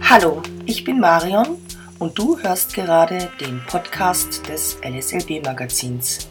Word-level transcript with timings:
Hallo, 0.00 0.42
ich 0.64 0.84
bin 0.84 1.00
Marion 1.00 1.58
und 1.98 2.18
du 2.18 2.38
hörst 2.38 2.74
gerade 2.74 3.30
den 3.40 3.62
Podcast 3.66 4.48
des 4.48 4.78
LSLB 4.82 5.44
Magazins. 5.44 6.28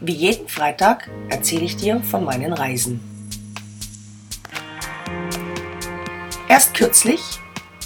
Wie 0.00 0.12
jeden 0.12 0.48
Freitag 0.48 1.10
erzähle 1.28 1.64
ich 1.64 1.76
dir 1.76 2.00
von 2.00 2.24
meinen 2.24 2.52
Reisen. 2.52 3.00
Erst 6.48 6.72
kürzlich, 6.74 7.20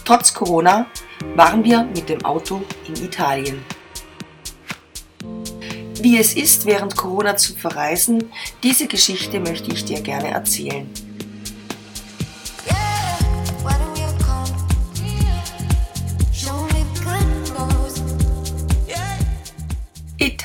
trotz 0.05 0.33
Corona, 0.35 0.87
waren 1.35 1.65
wir 1.65 1.83
mit 1.83 2.09
dem 2.09 2.25
Auto 2.25 2.63
in 2.87 3.03
Italien. 3.03 3.65
Wie 6.01 6.19
es 6.19 6.35
ist, 6.37 6.67
während 6.67 6.97
Corona 6.97 7.37
zu 7.37 7.55
verreisen, 7.55 8.31
diese 8.63 8.87
Geschichte 8.87 9.41
möchte 9.41 9.73
ich 9.73 9.85
dir 9.87 10.03
gerne 10.03 10.29
erzählen. 10.29 10.87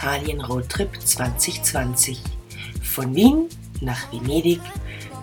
Italien 0.10 0.42
Roadtrip 0.42 1.00
2020. 1.00 2.20
Von 2.82 3.14
Wien 3.14 3.48
nach 3.80 4.12
Venedig, 4.12 4.60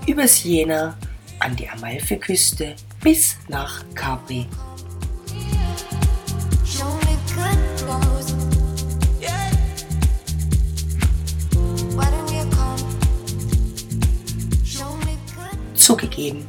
übers 0.07 0.45
Jena, 0.45 0.97
an 1.41 1.57
die 1.57 1.69
Amalfiküste 1.69 2.77
bis 3.03 3.37
nach 3.49 3.85
Capri. 3.97 4.47
Zugegeben, 15.75 16.47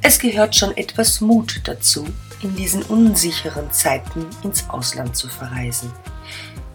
es 0.00 0.20
gehört 0.20 0.54
schon 0.54 0.76
etwas 0.76 1.20
Mut 1.20 1.60
dazu, 1.64 2.06
in 2.40 2.54
diesen 2.54 2.84
unsicheren 2.84 3.72
Zeiten 3.72 4.26
ins 4.44 4.70
Ausland 4.70 5.16
zu 5.16 5.26
verreisen. 5.26 5.90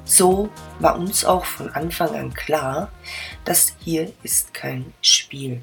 So 0.05 0.49
war 0.79 0.97
uns 0.97 1.25
auch 1.25 1.45
von 1.45 1.69
Anfang 1.71 2.15
an 2.15 2.33
klar, 2.33 2.91
dass 3.43 3.75
hier 3.83 4.13
ist 4.21 4.53
kein 4.53 4.93
Spiel. 5.01 5.61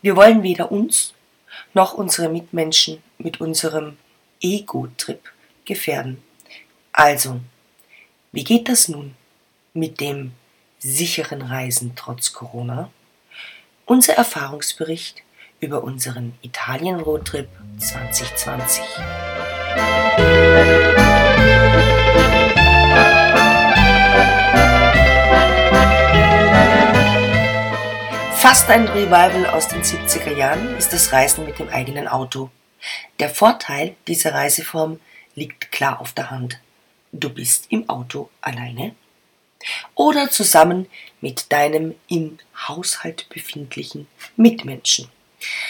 Wir 0.00 0.16
wollen 0.16 0.42
weder 0.42 0.72
uns 0.72 1.12
noch 1.74 1.92
unsere 1.92 2.30
Mitmenschen 2.30 3.02
mit 3.18 3.40
unserem 3.40 3.98
Ego-Trip 4.40 5.20
gefährden. 5.66 6.22
Also, 6.92 7.40
wie 8.32 8.44
geht 8.44 8.70
das 8.70 8.88
nun 8.88 9.14
mit 9.74 10.00
dem 10.00 10.32
sicheren 10.78 11.42
Reisen 11.42 11.92
trotz 11.96 12.32
Corona? 12.32 12.90
Unser 13.84 14.14
Erfahrungsbericht 14.14 15.22
über 15.60 15.84
unseren 15.84 16.34
Italien-Roadtrip 16.42 17.48
2020. 17.78 18.82
Fast 28.48 28.70
ein 28.70 28.86
Revival 28.86 29.46
aus 29.46 29.66
den 29.66 29.82
70er 29.82 30.32
Jahren 30.32 30.76
ist 30.76 30.92
das 30.92 31.10
Reisen 31.10 31.44
mit 31.44 31.58
dem 31.58 31.68
eigenen 31.68 32.06
Auto. 32.06 32.48
Der 33.18 33.28
Vorteil 33.28 33.96
dieser 34.06 34.34
Reiseform 34.34 35.00
liegt 35.34 35.72
klar 35.72 36.00
auf 36.00 36.12
der 36.12 36.30
Hand. 36.30 36.60
Du 37.10 37.28
bist 37.28 37.66
im 37.70 37.88
Auto 37.88 38.30
alleine 38.40 38.94
oder 39.96 40.30
zusammen 40.30 40.86
mit 41.20 41.50
deinem 41.50 41.96
im 42.06 42.38
Haushalt 42.68 43.28
befindlichen 43.30 44.06
Mitmenschen. 44.36 45.08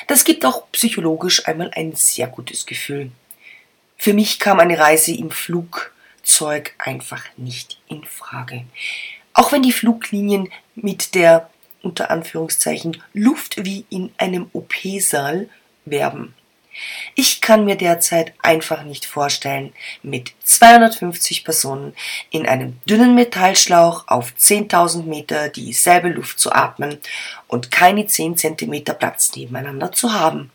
Das 0.06 0.24
gibt 0.24 0.44
auch 0.44 0.70
psychologisch 0.72 1.48
einmal 1.48 1.70
ein 1.74 1.94
sehr 1.94 2.26
gutes 2.26 2.66
Gefühl. 2.66 3.10
Für 3.96 4.12
mich 4.12 4.38
kam 4.38 4.60
eine 4.60 4.78
Reise 4.78 5.12
im 5.12 5.30
Flugzeug 5.30 6.74
einfach 6.76 7.24
nicht 7.38 7.80
in 7.88 8.04
Frage. 8.04 8.66
Auch 9.32 9.50
wenn 9.52 9.62
die 9.62 9.72
Fluglinien 9.72 10.52
mit 10.74 11.14
der 11.14 11.48
unter 11.86 12.10
Anführungszeichen 12.10 13.02
Luft 13.14 13.64
wie 13.64 13.84
in 13.90 14.12
einem 14.18 14.50
OP-Saal 14.52 15.48
werben. 15.84 16.34
Ich 17.14 17.40
kann 17.40 17.64
mir 17.64 17.76
derzeit 17.76 18.34
einfach 18.42 18.82
nicht 18.82 19.06
vorstellen, 19.06 19.72
mit 20.02 20.32
250 20.42 21.44
Personen 21.44 21.94
in 22.30 22.46
einem 22.46 22.78
dünnen 22.84 23.14
Metallschlauch 23.14 24.08
auf 24.08 24.34
10.000 24.38 25.04
Meter 25.04 25.48
dieselbe 25.48 26.10
Luft 26.10 26.38
zu 26.38 26.52
atmen 26.52 26.98
und 27.48 27.70
keine 27.70 28.06
10 28.06 28.36
cm 28.36 28.84
Platz 28.98 29.34
nebeneinander 29.34 29.92
zu 29.92 30.12
haben. 30.12 30.50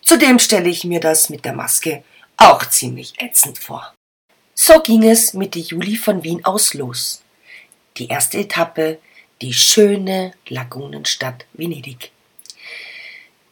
Zudem 0.00 0.40
stelle 0.40 0.68
ich 0.68 0.82
mir 0.82 0.98
das 0.98 1.30
mit 1.30 1.44
der 1.44 1.52
Maske 1.52 2.02
auch 2.36 2.66
ziemlich 2.66 3.20
ätzend 3.20 3.58
vor. 3.58 3.94
So 4.54 4.80
ging 4.80 5.04
es 5.04 5.32
Mitte 5.32 5.60
Juli 5.60 5.96
von 5.96 6.24
Wien 6.24 6.44
aus 6.44 6.74
los. 6.74 7.22
Die 7.98 8.08
erste 8.08 8.38
Etappe, 8.38 8.98
die 9.42 9.52
schöne 9.52 10.32
Lagunenstadt 10.48 11.46
Venedig 11.52 12.12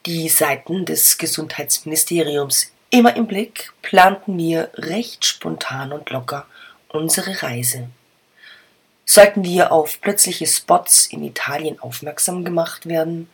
die 0.06 0.28
Seiten 0.28 0.86
des 0.86 1.18
Gesundheitsministeriums 1.18 2.72
immer 2.88 3.16
im 3.16 3.26
Blick, 3.26 3.72
planten 3.82 4.38
wir 4.38 4.70
recht 4.74 5.24
spontan 5.26 5.92
und 5.92 6.08
locker 6.10 6.46
unsere 6.88 7.42
Reise. 7.42 7.90
Sollten 9.04 9.44
wir 9.44 9.72
auf 9.72 10.00
plötzliche 10.00 10.46
Spots 10.46 11.06
in 11.06 11.22
Italien 11.22 11.78
aufmerksam 11.80 12.44
gemacht 12.44 12.86
werden, 12.86 13.28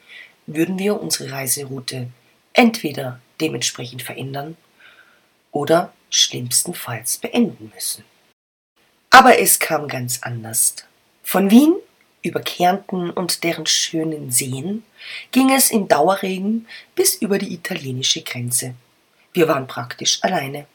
würden 0.46 0.78
wir 0.78 1.00
unsere 1.00 1.30
Reiseroute 1.30 2.08
entweder 2.52 3.20
dementsprechend 3.40 4.02
verändern 4.02 4.56
oder 5.52 5.92
schlimmstenfalls 6.10 7.18
beenden 7.18 7.70
müssen. 7.74 8.04
Aber 9.10 9.38
es 9.38 9.58
kam 9.58 9.88
ganz 9.88 10.22
anders. 10.22 10.74
Von 11.22 11.50
Wien 11.50 11.76
über 12.26 12.40
Kärnten 12.40 13.10
und 13.10 13.44
deren 13.44 13.66
schönen 13.66 14.30
Seen 14.30 14.84
ging 15.30 15.52
es 15.52 15.70
im 15.70 15.88
Dauerregen 15.88 16.66
bis 16.94 17.14
über 17.14 17.38
die 17.38 17.54
italienische 17.54 18.22
Grenze. 18.22 18.74
Wir 19.32 19.48
waren 19.48 19.66
praktisch 19.66 20.22
alleine. 20.22 20.66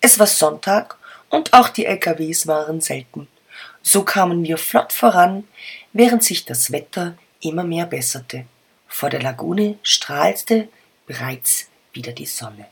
Es 0.00 0.18
war 0.18 0.26
Sonntag 0.26 0.96
und 1.28 1.52
auch 1.52 1.68
die 1.68 1.86
LKWs 1.86 2.46
waren 2.46 2.80
selten. 2.80 3.28
So 3.82 4.02
kamen 4.02 4.42
wir 4.44 4.58
flott 4.58 4.92
voran, 4.92 5.44
während 5.92 6.24
sich 6.24 6.44
das 6.44 6.72
Wetter 6.72 7.16
immer 7.40 7.64
mehr 7.64 7.86
besserte. 7.86 8.44
Vor 8.88 9.10
der 9.10 9.22
Lagune 9.22 9.78
strahlte 9.82 10.68
bereits 11.06 11.68
wieder 11.92 12.12
die 12.12 12.26
Sonne. 12.26 12.66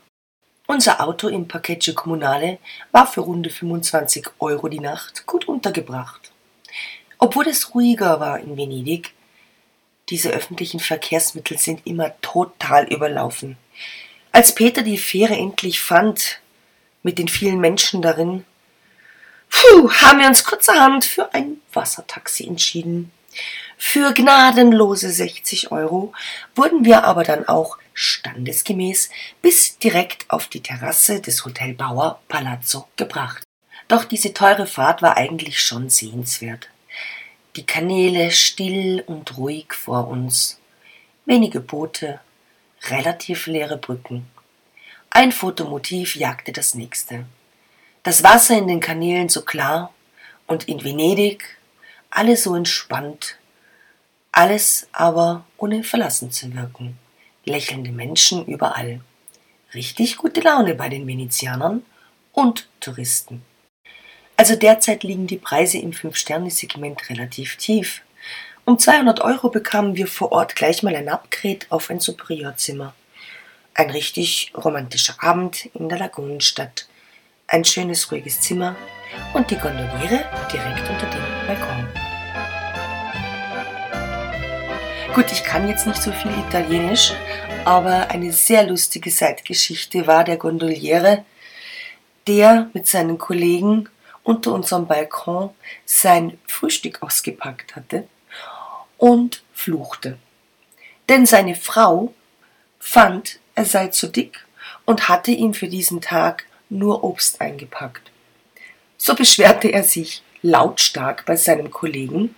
Unser 0.67 1.01
Auto 1.01 1.29
im 1.29 1.47
Parcheggio 1.47 1.95
Comunale 1.95 2.59
war 2.91 3.07
für 3.07 3.21
runde 3.21 3.49
25 3.49 4.27
Euro 4.39 4.67
die 4.67 4.79
Nacht 4.79 5.25
gut 5.25 5.47
untergebracht. 5.47 6.28
Obwohl 7.21 7.49
es 7.49 7.75
ruhiger 7.75 8.21
war 8.21 8.39
in 8.39 8.55
Venedig, 8.55 9.13
diese 10.07 10.29
öffentlichen 10.29 10.79
Verkehrsmittel 10.79 11.57
sind 11.57 11.85
immer 11.85 12.19
total 12.21 12.85
überlaufen. 12.85 13.57
Als 14.31 14.55
Peter 14.55 14.83
die 14.83 14.97
Fähre 14.97 15.35
endlich 15.35 15.81
fand, 15.81 16.39
mit 17.03 17.19
den 17.19 17.27
vielen 17.27 17.59
Menschen 17.59 18.01
darin, 18.01 18.45
puh, 19.49 19.91
haben 19.91 20.19
wir 20.19 20.27
uns 20.27 20.45
kurzerhand 20.45 21.03
für 21.03 21.33
ein 21.33 21.57
Wassertaxi 21.73 22.47
entschieden. 22.47 23.11
Für 23.77 24.13
gnadenlose 24.13 25.11
60 25.11 25.71
Euro 25.71 26.13
wurden 26.55 26.85
wir 26.85 27.03
aber 27.03 27.25
dann 27.25 27.47
auch 27.47 27.77
standesgemäß 27.93 29.09
bis 29.41 29.77
direkt 29.77 30.29
auf 30.29 30.47
die 30.47 30.63
Terrasse 30.63 31.19
des 31.19 31.43
Hotel 31.43 31.73
Bauer 31.73 32.21
Palazzo 32.29 32.87
gebracht. 32.95 33.43
Doch 33.89 34.05
diese 34.05 34.33
teure 34.33 34.67
Fahrt 34.67 35.01
war 35.01 35.17
eigentlich 35.17 35.61
schon 35.61 35.89
sehenswert 35.89 36.69
die 37.59 37.65
Kanäle 37.65 38.31
still 38.31 39.03
und 39.05 39.37
ruhig 39.37 39.73
vor 39.73 40.07
uns, 40.07 40.61
wenige 41.25 41.59
Boote, 41.59 42.21
relativ 42.87 43.47
leere 43.47 43.75
Brücken. 43.75 44.25
Ein 45.09 45.33
Fotomotiv 45.33 46.15
jagte 46.15 46.53
das 46.53 46.73
nächste. 46.73 47.25
Das 48.01 48.23
Wasser 48.23 48.57
in 48.57 48.69
den 48.69 48.79
Kanälen 48.79 49.27
so 49.27 49.41
klar 49.41 49.93
und 50.47 50.69
in 50.69 50.85
Venedig 50.85 51.57
alles 52.09 52.43
so 52.43 52.55
entspannt, 52.55 53.35
alles 54.31 54.87
aber 54.93 55.43
ohne 55.57 55.83
verlassen 55.83 56.31
zu 56.31 56.53
wirken. 56.55 56.97
Lächelnde 57.43 57.91
Menschen 57.91 58.45
überall. 58.45 59.01
Richtig 59.73 60.15
gute 60.15 60.39
Laune 60.39 60.75
bei 60.75 60.87
den 60.87 61.05
Venezianern 61.05 61.83
und 62.31 62.69
Touristen. 62.79 63.43
Also 64.39 64.55
derzeit 64.55 65.03
liegen 65.03 65.27
die 65.27 65.35
Preise 65.35 65.79
im 65.79 65.91
Fünf-Sterne-Segment 65.91 67.09
relativ 67.09 67.57
tief. 67.57 68.03
Um 68.63 68.79
200 68.79 69.19
Euro 69.19 69.49
bekamen 69.49 69.97
wir 69.97 70.07
vor 70.07 70.31
Ort 70.31 70.55
gleich 70.55 70.81
mal 70.81 70.95
ein 70.95 71.09
Upgrade 71.09 71.65
auf 71.67 71.89
ein 71.89 71.99
Superiorzimmer. 71.99 72.93
Ein 73.73 73.89
richtig 73.89 74.53
romantischer 74.55 75.15
Abend 75.21 75.65
in 75.73 75.89
der 75.89 75.99
Lagunenstadt. 75.99 76.87
Ein 77.47 77.65
schönes, 77.65 78.13
ruhiges 78.13 78.39
Zimmer 78.39 78.77
und 79.33 79.51
die 79.51 79.57
Gondoliere 79.57 80.23
direkt 80.53 80.89
unter 80.89 81.09
dem 81.09 81.45
Balkon. 81.45 81.87
Gut, 85.15 85.33
ich 85.33 85.43
kann 85.43 85.67
jetzt 85.67 85.85
nicht 85.85 86.01
so 86.01 86.13
viel 86.13 86.31
Italienisch, 86.47 87.11
Aber 87.65 88.09
eine 88.09 88.31
sehr 88.31 88.63
lustige 88.63 89.11
Seitgeschichte 89.11 90.07
war 90.07 90.23
der 90.23 90.37
Gondoliere, 90.37 91.25
der 92.25 92.69
mit 92.71 92.87
seinen 92.87 93.17
Kollegen 93.17 93.89
unter 94.29 94.53
unserem 94.53 94.85
Balkon 94.85 95.49
sein 95.85 96.37
Frühstück 96.45 97.01
ausgepackt 97.01 97.75
hatte 97.75 98.07
und 98.99 99.41
fluchte. 99.53 100.19
Denn 101.09 101.25
seine 101.25 101.55
Frau 101.55 102.13
fand, 102.79 103.39
er 103.55 103.65
sei 103.65 103.87
zu 103.87 104.05
dick 104.05 104.45
und 104.85 105.09
hatte 105.09 105.31
ihm 105.31 105.55
für 105.55 105.67
diesen 105.67 105.99
Tag 105.99 106.45
nur 106.69 107.03
Obst 107.03 107.41
eingepackt. 107.41 108.11
So 108.97 109.15
beschwerte 109.15 109.69
er 109.69 109.83
sich 109.83 110.21
lautstark 110.43 111.25
bei 111.25 111.35
seinem 111.35 111.71
Kollegen 111.71 112.35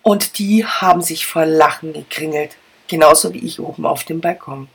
und 0.00 0.38
die 0.38 0.64
haben 0.64 1.02
sich 1.02 1.26
vor 1.26 1.44
Lachen 1.44 1.92
gekringelt, 1.92 2.56
genauso 2.88 3.34
wie 3.34 3.44
ich 3.44 3.60
oben 3.60 3.84
auf 3.84 4.04
dem 4.04 4.22
Balkon. 4.22 4.68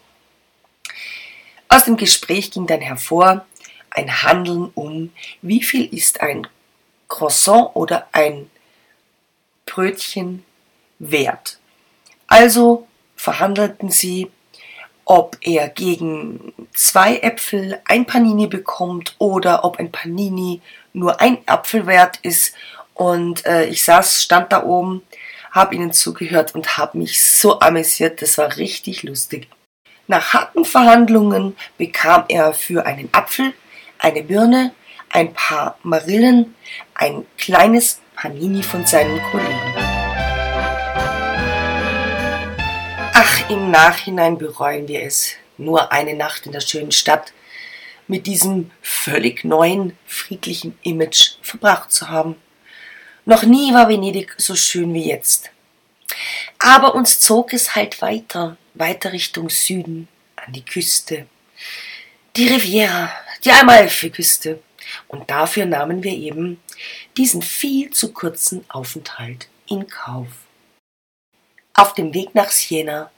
Aus 1.67 1.85
dem 1.85 1.97
Gespräch 1.97 2.51
ging 2.51 2.67
dann 2.67 2.81
hervor 2.81 3.47
ein 3.91 4.23
Handeln 4.23 4.71
um, 4.73 5.11
wie 5.41 5.61
viel 5.61 5.93
ist 5.93 6.21
ein 6.21 6.47
Croissant 7.07 7.71
oder 7.75 8.07
ein 8.11 8.49
Brötchen 9.65 10.43
wert. 10.99 11.59
Also 12.27 12.88
verhandelten 13.15 13.89
sie, 13.89 14.31
ob 15.05 15.38
er 15.41 15.67
gegen 15.67 16.53
zwei 16.73 17.17
Äpfel 17.17 17.81
ein 17.85 18.05
Panini 18.05 18.47
bekommt 18.47 19.15
oder 19.17 19.65
ob 19.65 19.77
ein 19.77 19.91
Panini 19.91 20.61
nur 20.93 21.19
ein 21.19 21.39
Apfel 21.45 21.85
wert 21.85 22.19
ist. 22.21 22.55
Und 22.93 23.45
äh, 23.45 23.65
ich 23.65 23.83
saß, 23.83 24.23
stand 24.23 24.51
da 24.51 24.63
oben, 24.63 25.01
habe 25.51 25.75
ihnen 25.75 25.91
zugehört 25.91 26.55
und 26.55 26.77
habe 26.77 26.97
mich 26.97 27.21
so 27.21 27.59
amüsiert. 27.59 28.21
Das 28.21 28.38
war 28.38 28.55
richtig 28.57 29.03
lustig. 29.03 29.49
Nach 30.07 30.33
harten 30.33 30.65
Verhandlungen 30.65 31.55
bekam 31.77 32.25
er 32.27 32.53
für 32.53 32.85
einen 32.85 33.09
Apfel, 33.13 33.53
eine 34.01 34.24
Birne, 34.24 34.74
ein 35.09 35.33
paar 35.33 35.77
Marillen, 35.83 36.56
ein 36.95 37.25
kleines 37.38 38.01
Panini 38.15 38.63
von 38.63 38.86
seinen 38.86 39.21
Kollegen. 39.31 39.75
Ach, 43.13 43.50
im 43.50 43.69
Nachhinein 43.69 44.38
bereuen 44.39 44.88
wir 44.88 45.03
es, 45.03 45.33
nur 45.57 45.92
eine 45.92 46.15
Nacht 46.15 46.48
in 46.48 46.51
der 46.51 46.62
schönen 46.62 46.92
Stadt 46.92 47.31
mit 48.07 48.25
diesem 48.25 48.71
völlig 48.81 49.44
neuen, 49.44 49.95
friedlichen 50.07 50.77
Image 50.81 51.36
verbracht 51.44 51.92
zu 51.92 52.09
haben. 52.09 52.36
Noch 53.25 53.44
nie 53.44 53.71
war 53.71 53.88
Venedig 53.88 54.33
so 54.38 54.56
schön 54.56 54.94
wie 54.95 55.07
jetzt. 55.07 55.51
Aber 56.57 56.95
uns 56.95 57.19
zog 57.19 57.53
es 57.53 57.75
halt 57.75 58.01
weiter, 58.01 58.57
weiter 58.74 59.13
Richtung 59.13 59.50
Süden, 59.50 60.07
an 60.36 60.53
die 60.53 60.65
Küste. 60.65 61.27
Die 62.36 62.48
Riviera, 62.48 63.12
die 63.43 63.51
Amalfi-Küste. 63.51 64.61
Und 65.07 65.29
dafür 65.29 65.65
nahmen 65.65 66.03
wir 66.03 66.13
eben 66.13 66.61
diesen 67.17 67.41
viel 67.41 67.91
zu 67.91 68.13
kurzen 68.13 68.65
Aufenthalt 68.69 69.47
in 69.67 69.88
Kauf 69.88 70.27
auf 71.73 71.93
dem 71.93 72.13
Weg 72.13 72.35
nach 72.35 72.49
Siena, 72.49 73.09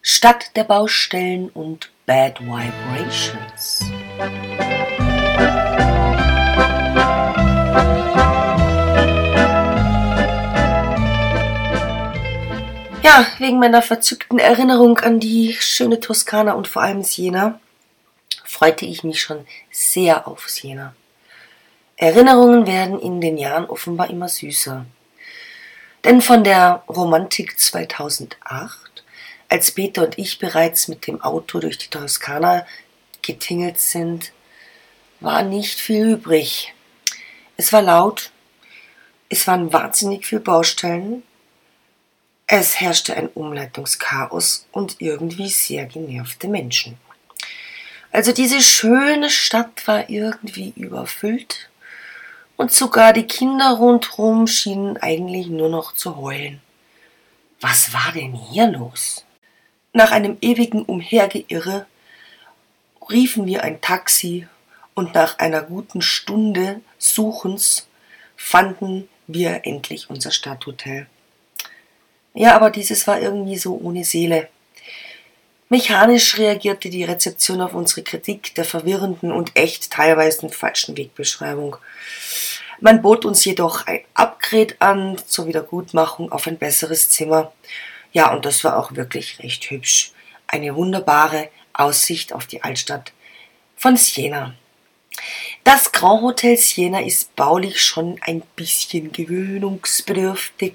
Stadt 0.00 0.56
der 0.56 0.64
Baustellen 0.64 1.50
und 1.50 1.90
Bad 2.06 2.40
Vibrations. 2.40 3.84
Ja, 13.02 13.26
wegen 13.38 13.58
meiner 13.58 13.82
verzückten 13.82 14.38
Erinnerung 14.38 14.98
an 15.00 15.20
die 15.20 15.56
schöne 15.58 16.00
Toskana 16.00 16.52
und 16.52 16.68
vor 16.68 16.82
allem 16.82 17.02
Siena 17.02 17.60
freute 18.58 18.86
ich 18.86 19.04
mich 19.04 19.22
schon 19.22 19.46
sehr 19.70 20.26
auf 20.26 20.48
Siena. 20.48 20.92
Erinnerungen 21.96 22.66
werden 22.66 22.98
in 22.98 23.20
den 23.20 23.38
Jahren 23.38 23.66
offenbar 23.66 24.10
immer 24.10 24.28
süßer. 24.28 24.84
Denn 26.02 26.20
von 26.20 26.42
der 26.42 26.82
Romantik 26.88 27.56
2008, 27.60 29.04
als 29.48 29.70
Peter 29.70 30.02
und 30.02 30.18
ich 30.18 30.40
bereits 30.40 30.88
mit 30.88 31.06
dem 31.06 31.22
Auto 31.22 31.60
durch 31.60 31.78
die 31.78 31.86
Toskana 31.86 32.66
getingelt 33.22 33.78
sind, 33.78 34.32
war 35.20 35.42
nicht 35.42 35.78
viel 35.78 36.14
übrig. 36.14 36.74
Es 37.56 37.72
war 37.72 37.82
laut, 37.82 38.32
es 39.28 39.46
waren 39.46 39.72
wahnsinnig 39.72 40.26
viele 40.26 40.40
Baustellen, 40.40 41.22
es 42.48 42.80
herrschte 42.80 43.16
ein 43.16 43.28
Umleitungschaos 43.28 44.66
und 44.72 44.96
irgendwie 44.98 45.48
sehr 45.48 45.86
genervte 45.86 46.48
Menschen. 46.48 46.98
Also 48.10 48.32
diese 48.32 48.60
schöne 48.60 49.30
Stadt 49.30 49.86
war 49.86 50.08
irgendwie 50.08 50.72
überfüllt 50.76 51.68
und 52.56 52.72
sogar 52.72 53.12
die 53.12 53.26
Kinder 53.26 53.70
rundherum 53.70 54.46
schienen 54.46 54.96
eigentlich 54.96 55.48
nur 55.48 55.68
noch 55.68 55.94
zu 55.94 56.16
heulen. 56.16 56.60
Was 57.60 57.92
war 57.92 58.12
denn 58.14 58.34
hier 58.34 58.68
los? 58.68 59.24
Nach 59.92 60.10
einem 60.10 60.38
ewigen 60.40 60.82
Umhergeirre 60.82 61.86
riefen 63.10 63.46
wir 63.46 63.62
ein 63.62 63.80
Taxi 63.80 64.46
und 64.94 65.14
nach 65.14 65.38
einer 65.38 65.62
guten 65.62 66.02
Stunde 66.02 66.80
Suchens 66.98 67.86
fanden 68.36 69.08
wir 69.26 69.60
endlich 69.64 70.10
unser 70.10 70.30
Stadthotel. 70.30 71.06
Ja, 72.34 72.54
aber 72.54 72.70
dieses 72.70 73.06
war 73.06 73.20
irgendwie 73.20 73.58
so 73.58 73.76
ohne 73.76 74.04
Seele. 74.04 74.48
Mechanisch 75.70 76.38
reagierte 76.38 76.88
die 76.88 77.04
Rezeption 77.04 77.60
auf 77.60 77.74
unsere 77.74 78.02
Kritik 78.02 78.54
der 78.54 78.64
verwirrenden 78.64 79.32
und 79.32 79.54
echt 79.54 79.90
teilweise 79.90 80.48
falschen 80.48 80.96
Wegbeschreibung. 80.96 81.76
Man 82.80 83.02
bot 83.02 83.24
uns 83.26 83.44
jedoch 83.44 83.86
ein 83.86 84.00
Upgrade 84.14 84.76
an 84.78 85.18
zur 85.26 85.46
Wiedergutmachung 85.46 86.32
auf 86.32 86.46
ein 86.46 86.56
besseres 86.56 87.10
Zimmer. 87.10 87.52
Ja, 88.12 88.32
und 88.32 88.46
das 88.46 88.64
war 88.64 88.78
auch 88.78 88.94
wirklich 88.94 89.40
recht 89.40 89.68
hübsch. 89.70 90.12
Eine 90.46 90.74
wunderbare 90.74 91.50
Aussicht 91.74 92.32
auf 92.32 92.46
die 92.46 92.62
Altstadt 92.62 93.12
von 93.76 93.96
Siena. 93.96 94.54
Das 95.64 95.92
Grand 95.92 96.22
Hotel 96.22 96.56
Siena 96.56 97.00
ist 97.00 97.36
baulich 97.36 97.82
schon 97.82 98.18
ein 98.22 98.40
bisschen 98.56 99.12
gewöhnungsbedürftig. 99.12 100.74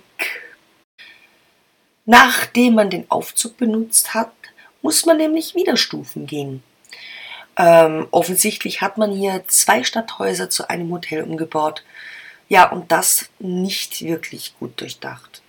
Nachdem 2.05 2.75
man 2.75 2.89
den 2.89 3.09
Aufzug 3.09 3.57
benutzt 3.57 4.13
hat, 4.13 4.31
muss 4.83 5.07
man 5.07 5.17
nämlich 5.17 5.55
wieder 5.55 5.75
Stufen 5.75 6.27
gehen. 6.27 6.61
Ähm, 7.57 8.07
offensichtlich 8.11 8.81
hat 8.81 8.97
man 8.99 9.11
hier 9.11 9.43
zwei 9.47 9.83
Stadthäuser 9.83 10.49
zu 10.49 10.69
einem 10.69 10.91
Hotel 10.91 11.23
umgebaut. 11.23 11.83
Ja, 12.49 12.69
und 12.69 12.91
das 12.91 13.29
nicht 13.39 14.03
wirklich 14.03 14.53
gut 14.59 14.79
durchdacht. 14.79 15.41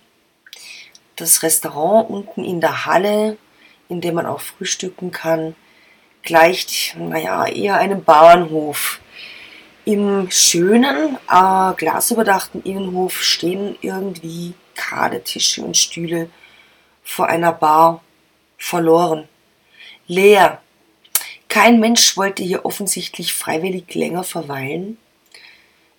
Das 1.17 1.43
Restaurant 1.43 2.09
unten 2.09 2.43
in 2.43 2.61
der 2.61 2.85
Halle, 2.85 3.37
in 3.89 4.01
dem 4.01 4.15
man 4.15 4.25
auch 4.25 4.41
frühstücken 4.41 5.11
kann, 5.11 5.55
gleicht, 6.23 6.95
naja, 6.97 7.45
eher 7.45 7.77
einem 7.77 8.03
Bahnhof. 8.03 8.99
Im 9.83 10.31
schönen, 10.31 11.17
äh, 11.29 11.73
glasüberdachten 11.75 12.63
Innenhof 12.63 13.21
stehen 13.21 13.77
irgendwie 13.81 14.55
gerade 14.73 15.23
Tische 15.23 15.61
und 15.61 15.77
Stühle 15.77 16.29
vor 17.03 17.27
einer 17.27 17.51
Bar 17.51 18.01
verloren. 18.57 19.27
Leer, 20.07 20.61
kein 21.47 21.79
Mensch 21.79 22.17
wollte 22.17 22.43
hier 22.43 22.65
offensichtlich 22.65 23.33
freiwillig 23.33 23.93
länger 23.95 24.23
verweilen. 24.23 24.97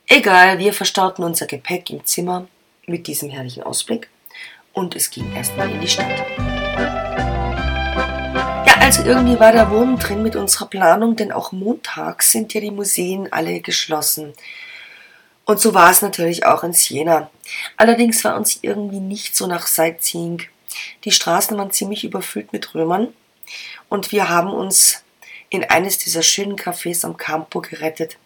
Egal, 0.07 0.59
wir 0.59 0.73
verstauten 0.73 1.25
unser 1.25 1.47
Gepäck 1.47 1.91
im 1.91 2.05
Zimmer 2.05 2.47
mit 2.87 3.07
diesem 3.07 3.31
herrlichen 3.31 3.63
Ausblick 3.63 4.09
und 4.73 4.95
es 4.95 5.11
ging 5.11 5.35
erstmal 5.35 5.71
in 5.71 5.81
die 5.81 5.89
Stadt. 5.89 6.25
Ja, 8.67 8.75
also 8.81 9.03
irgendwie 9.03 9.41
war 9.41 9.53
der 9.53 9.71
Wurm 9.71 9.99
drin 9.99 10.23
mit 10.23 10.37
unserer 10.37 10.67
Planung, 10.67 11.17
denn 11.17 11.33
auch 11.33 11.51
montags 11.53 12.31
sind 12.31 12.55
ja 12.55 12.61
die 12.61 12.71
Museen 12.71 13.33
alle 13.33 13.61
geschlossen. 13.61 14.35
Und 15.47 15.61
so 15.61 15.75
war 15.75 15.91
es 15.91 16.03
natürlich 16.03 16.45
auch 16.45 16.63
in 16.65 16.73
Siena. 16.73 17.31
Allerdings 17.77 18.23
war 18.25 18.37
uns 18.37 18.59
irgendwie 18.63 19.01
nicht 19.01 19.35
so 19.35 19.47
nach 19.47 19.67
Sightseeing. 19.67 20.43
Die 21.07 21.13
Straßen 21.13 21.57
waren 21.57 21.71
ziemlich 21.71 22.05
überfüllt 22.05 22.53
mit 22.53 22.75
Römern 22.75 23.15
und 23.89 24.11
wir 24.11 24.29
haben 24.29 24.51
uns 24.51 25.05
in 25.49 25.65
eines 25.65 25.99
dieser 25.99 26.23
schönen 26.23 26.57
Cafés 26.57 27.05
am 27.05 27.17
Campo 27.17 27.61
gerettet. 27.61 28.19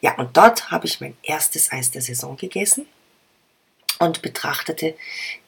Ja, 0.00 0.16
und 0.16 0.36
dort 0.36 0.70
habe 0.70 0.86
ich 0.86 1.00
mein 1.00 1.16
erstes 1.24 1.72
Eis 1.72 1.90
der 1.90 2.00
Saison 2.00 2.36
gegessen 2.36 2.86
und 3.98 4.22
betrachtete 4.22 4.94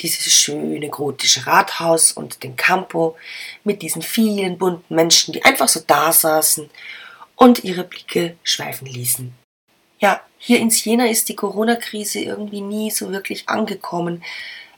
dieses 0.00 0.32
schöne 0.32 0.88
gotische 0.88 1.46
Rathaus 1.46 2.10
und 2.10 2.42
den 2.42 2.56
Campo 2.56 3.16
mit 3.62 3.80
diesen 3.80 4.02
vielen 4.02 4.58
bunten 4.58 4.94
Menschen, 4.94 5.32
die 5.32 5.44
einfach 5.44 5.68
so 5.68 5.80
da 5.86 6.12
saßen 6.12 6.68
und 7.36 7.62
ihre 7.62 7.84
Blicke 7.84 8.36
schweifen 8.42 8.86
ließen. 8.86 9.32
Ja, 10.00 10.20
hier 10.38 10.58
in 10.58 10.70
Siena 10.70 11.06
ist 11.06 11.28
die 11.28 11.36
Corona-Krise 11.36 12.18
irgendwie 12.18 12.60
nie 12.60 12.90
so 12.90 13.12
wirklich 13.12 13.48
angekommen. 13.48 14.24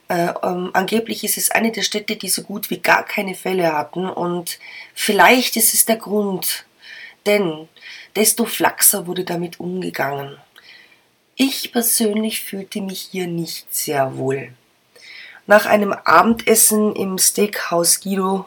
Äh, 0.09 0.33
ähm, 0.41 0.69
angeblich 0.73 1.23
ist 1.23 1.37
es 1.37 1.51
eine 1.51 1.71
der 1.71 1.81
Städte, 1.81 2.15
die 2.15 2.29
so 2.29 2.43
gut 2.43 2.69
wie 2.69 2.79
gar 2.79 3.03
keine 3.03 3.35
Fälle 3.35 3.73
hatten 3.73 4.09
und 4.09 4.59
vielleicht 4.93 5.57
ist 5.57 5.73
es 5.73 5.85
der 5.85 5.97
Grund, 5.97 6.65
denn 7.25 7.67
desto 8.15 8.45
flachser 8.45 9.05
wurde 9.05 9.25
damit 9.25 9.59
umgegangen. 9.59 10.37
Ich 11.35 11.71
persönlich 11.71 12.41
fühlte 12.41 12.81
mich 12.81 13.09
hier 13.11 13.27
nicht 13.27 13.75
sehr 13.75 14.17
wohl. 14.17 14.53
Nach 15.45 15.65
einem 15.65 15.93
Abendessen 15.93 16.95
im 16.95 17.17
Steakhouse 17.17 18.01
Guido 18.01 18.45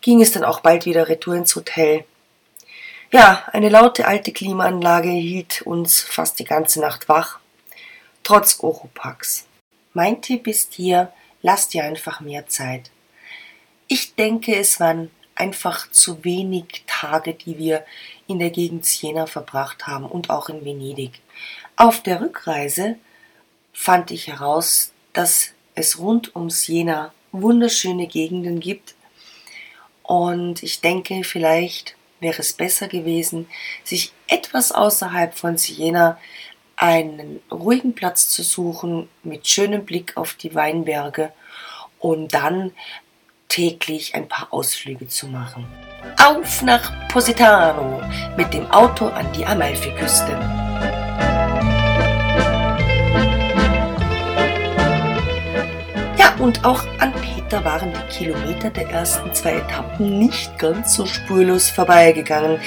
ging 0.00 0.22
es 0.22 0.32
dann 0.32 0.44
auch 0.44 0.60
bald 0.60 0.86
wieder 0.86 1.08
retour 1.08 1.34
ins 1.34 1.54
Hotel. 1.56 2.04
Ja, 3.10 3.44
eine 3.52 3.68
laute 3.68 4.06
alte 4.06 4.32
Klimaanlage 4.32 5.10
hielt 5.10 5.62
uns 5.62 6.00
fast 6.00 6.38
die 6.38 6.44
ganze 6.44 6.80
Nacht 6.80 7.08
wach, 7.08 7.38
trotz 8.22 8.60
Oropax. 8.60 9.44
Mein 9.94 10.20
Tipp 10.20 10.48
ist 10.48 10.74
hier, 10.74 11.12
lasst 11.40 11.72
dir 11.72 11.84
einfach 11.84 12.20
mehr 12.20 12.48
Zeit. 12.48 12.90
Ich 13.86 14.16
denke, 14.16 14.56
es 14.56 14.80
waren 14.80 15.10
einfach 15.36 15.90
zu 15.92 16.24
wenig 16.24 16.82
Tage, 16.88 17.34
die 17.34 17.58
wir 17.58 17.84
in 18.26 18.40
der 18.40 18.50
Gegend 18.50 18.84
Siena 18.84 19.26
verbracht 19.26 19.86
haben 19.86 20.04
und 20.04 20.30
auch 20.30 20.48
in 20.48 20.64
Venedig. 20.64 21.20
Auf 21.76 22.02
der 22.02 22.20
Rückreise 22.20 22.96
fand 23.72 24.10
ich 24.10 24.26
heraus, 24.26 24.92
dass 25.12 25.52
es 25.76 25.98
rund 26.00 26.34
um 26.34 26.50
Siena 26.50 27.12
wunderschöne 27.30 28.08
Gegenden 28.08 28.58
gibt. 28.58 28.96
Und 30.02 30.64
ich 30.64 30.80
denke, 30.80 31.22
vielleicht 31.22 31.94
wäre 32.18 32.40
es 32.40 32.52
besser 32.52 32.88
gewesen, 32.88 33.46
sich 33.84 34.12
etwas 34.26 34.72
außerhalb 34.72 35.34
von 35.34 35.56
Siena 35.56 36.18
einen 36.84 37.40
ruhigen 37.50 37.94
Platz 37.94 38.28
zu 38.28 38.42
suchen 38.42 39.08
mit 39.22 39.48
schönem 39.48 39.86
Blick 39.86 40.18
auf 40.18 40.34
die 40.34 40.54
Weinberge 40.54 41.32
und 41.98 42.34
dann 42.34 42.72
täglich 43.48 44.14
ein 44.14 44.28
paar 44.28 44.48
Ausflüge 44.50 45.08
zu 45.08 45.28
machen. 45.28 45.64
Auf 46.22 46.60
nach 46.60 47.08
Positano 47.08 48.02
mit 48.36 48.52
dem 48.52 48.70
Auto 48.70 49.06
an 49.06 49.26
die 49.32 49.46
Amalfiküste. 49.46 50.32
Ja, 56.18 56.36
und 56.38 56.66
auch 56.66 56.84
an 56.98 57.14
Peter 57.14 57.64
waren 57.64 57.94
die 57.94 58.14
Kilometer 58.14 58.68
der 58.68 58.90
ersten 58.90 59.32
zwei 59.32 59.54
Etappen 59.54 60.18
nicht 60.18 60.58
ganz 60.58 60.92
so 60.92 61.06
spurlos 61.06 61.70
vorbeigegangen. 61.70 62.60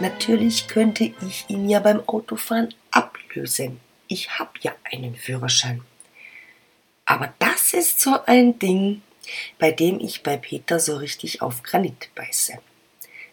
Natürlich 0.00 0.66
könnte 0.66 1.12
ich 1.28 1.44
ihn 1.46 1.68
ja 1.68 1.78
beim 1.78 2.02
Autofahren 2.08 2.74
ablösen. 3.30 3.80
Ich 4.08 4.38
habe 4.38 4.50
ja 4.60 4.74
einen 4.90 5.14
Führerschein. 5.14 5.82
Aber 7.04 7.32
das 7.38 7.72
ist 7.72 8.00
so 8.00 8.18
ein 8.26 8.58
Ding, 8.58 9.02
bei 9.58 9.70
dem 9.72 10.00
ich 10.00 10.22
bei 10.22 10.36
Peter 10.36 10.80
so 10.80 10.96
richtig 10.96 11.42
auf 11.42 11.62
Granit 11.62 12.10
beiße. 12.14 12.54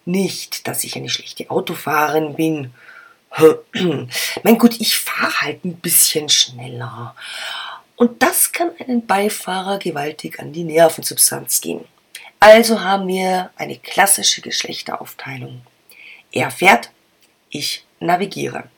Nicht, 0.05 0.67
dass 0.67 0.83
ich 0.83 0.95
eine 0.95 1.09
schlechte 1.09 1.49
Autofahrerin 1.49 2.35
bin. 2.35 2.73
mein 4.43 4.57
Gott, 4.57 4.79
ich 4.79 4.97
fahre 4.97 5.41
halt 5.41 5.65
ein 5.65 5.77
bisschen 5.77 6.29
schneller. 6.29 7.15
Und 7.95 8.21
das 8.21 8.51
kann 8.51 8.71
einen 8.79 9.05
Beifahrer 9.05 9.79
gewaltig 9.79 10.39
an 10.39 10.53
die 10.53 10.63
Nervensubstanz 10.63 11.61
gehen. 11.61 11.83
Also 12.39 12.81
haben 12.81 13.07
wir 13.07 13.49
eine 13.55 13.77
klassische 13.77 14.41
Geschlechteraufteilung. 14.41 15.61
Er 16.31 16.51
fährt, 16.51 16.91
ich 17.49 17.83
navigiere. 17.99 18.69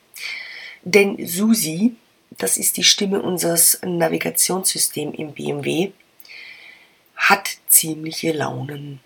Denn 0.82 1.26
Susi, 1.26 1.96
das 2.30 2.56
ist 2.56 2.76
die 2.76 2.84
Stimme 2.84 3.20
unseres 3.20 3.80
Navigationssystems 3.84 5.18
im 5.18 5.32
BMW, 5.32 5.92
hat 7.16 7.58
ziemliche 7.68 8.32
Launen. 8.32 9.00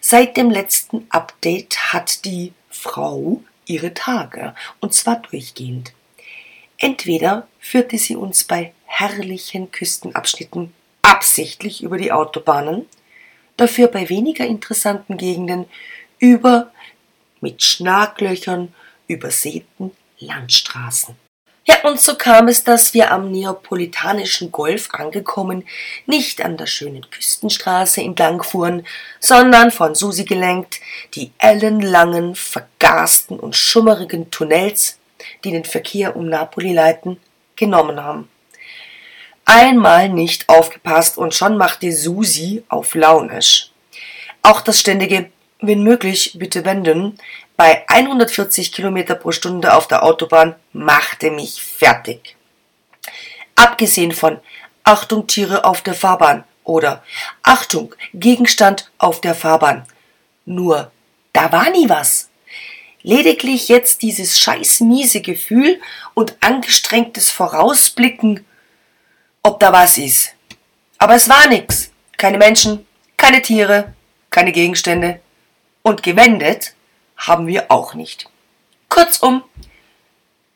Seit 0.00 0.36
dem 0.36 0.50
letzten 0.50 1.06
Update 1.08 1.92
hat 1.92 2.24
die 2.26 2.52
Frau 2.68 3.42
ihre 3.66 3.94
Tage, 3.94 4.54
und 4.80 4.92
zwar 4.92 5.16
durchgehend. 5.16 5.94
Entweder 6.76 7.48
führte 7.58 7.96
sie 7.96 8.16
uns 8.16 8.44
bei 8.44 8.74
herrlichen 8.84 9.70
Küstenabschnitten 9.70 10.74
absichtlich 11.00 11.82
über 11.82 11.96
die 11.96 12.12
Autobahnen, 12.12 12.84
dafür 13.56 13.88
bei 13.88 14.10
weniger 14.10 14.44
interessanten 14.44 15.16
Gegenden 15.16 15.64
über 16.18 16.70
mit 17.40 17.62
Schlaglöchern 17.62 18.74
übersäten 19.06 19.92
Landstraßen. 20.18 21.16
Ja, 21.66 21.76
und 21.84 21.98
so 21.98 22.14
kam 22.16 22.48
es, 22.48 22.62
dass 22.62 22.92
wir 22.92 23.10
am 23.10 23.30
neapolitanischen 23.30 24.52
Golf 24.52 24.88
angekommen, 24.92 25.66
nicht 26.04 26.42
an 26.42 26.58
der 26.58 26.66
schönen 26.66 27.08
Küstenstraße 27.10 28.02
entlang 28.02 28.42
fuhren, 28.42 28.86
sondern 29.18 29.70
von 29.70 29.94
Susi 29.94 30.24
gelenkt, 30.24 30.80
die 31.14 31.32
ellenlangen, 31.38 32.34
vergasten 32.34 33.40
und 33.40 33.56
schummerigen 33.56 34.30
Tunnels, 34.30 34.98
die 35.42 35.52
den 35.52 35.64
Verkehr 35.64 36.16
um 36.16 36.28
Napoli 36.28 36.74
leiten, 36.74 37.18
genommen 37.56 38.02
haben. 38.02 38.28
Einmal 39.46 40.10
nicht 40.10 40.48
aufgepasst 40.50 41.16
und 41.16 41.34
schon 41.34 41.56
machte 41.56 41.92
Susi 41.92 42.62
auf 42.68 42.94
launisch. 42.94 43.70
Auch 44.42 44.60
das 44.60 44.80
ständige, 44.80 45.30
wenn 45.60 45.82
möglich, 45.82 46.32
bitte 46.38 46.66
wenden, 46.66 47.18
bei 47.56 47.84
140 47.88 48.72
Kilometer 48.72 49.14
pro 49.14 49.32
Stunde 49.32 49.74
auf 49.74 49.86
der 49.86 50.02
Autobahn 50.02 50.56
machte 50.72 51.30
mich 51.30 51.62
fertig. 51.62 52.36
Abgesehen 53.54 54.12
von 54.12 54.40
Achtung 54.82 55.26
Tiere 55.26 55.64
auf 55.64 55.82
der 55.82 55.94
Fahrbahn 55.94 56.44
oder 56.64 57.04
Achtung 57.42 57.94
Gegenstand 58.12 58.90
auf 58.98 59.20
der 59.20 59.34
Fahrbahn. 59.34 59.86
Nur, 60.44 60.90
da 61.32 61.52
war 61.52 61.70
nie 61.70 61.88
was. 61.88 62.28
Lediglich 63.02 63.68
jetzt 63.68 64.02
dieses 64.02 64.38
scheiß 64.40 64.80
miese 64.80 65.20
Gefühl 65.20 65.80
und 66.14 66.36
angestrengtes 66.40 67.30
Vorausblicken, 67.30 68.44
ob 69.42 69.60
da 69.60 69.72
was 69.72 69.98
ist. 69.98 70.34
Aber 70.98 71.14
es 71.14 71.28
war 71.28 71.46
nix. 71.48 71.90
Keine 72.16 72.38
Menschen, 72.38 72.86
keine 73.16 73.42
Tiere, 73.42 73.92
keine 74.30 74.52
Gegenstände. 74.52 75.20
Und 75.82 76.02
gewendet 76.02 76.74
haben 77.16 77.46
wir 77.46 77.70
auch 77.70 77.94
nicht. 77.94 78.28
Kurzum, 78.88 79.42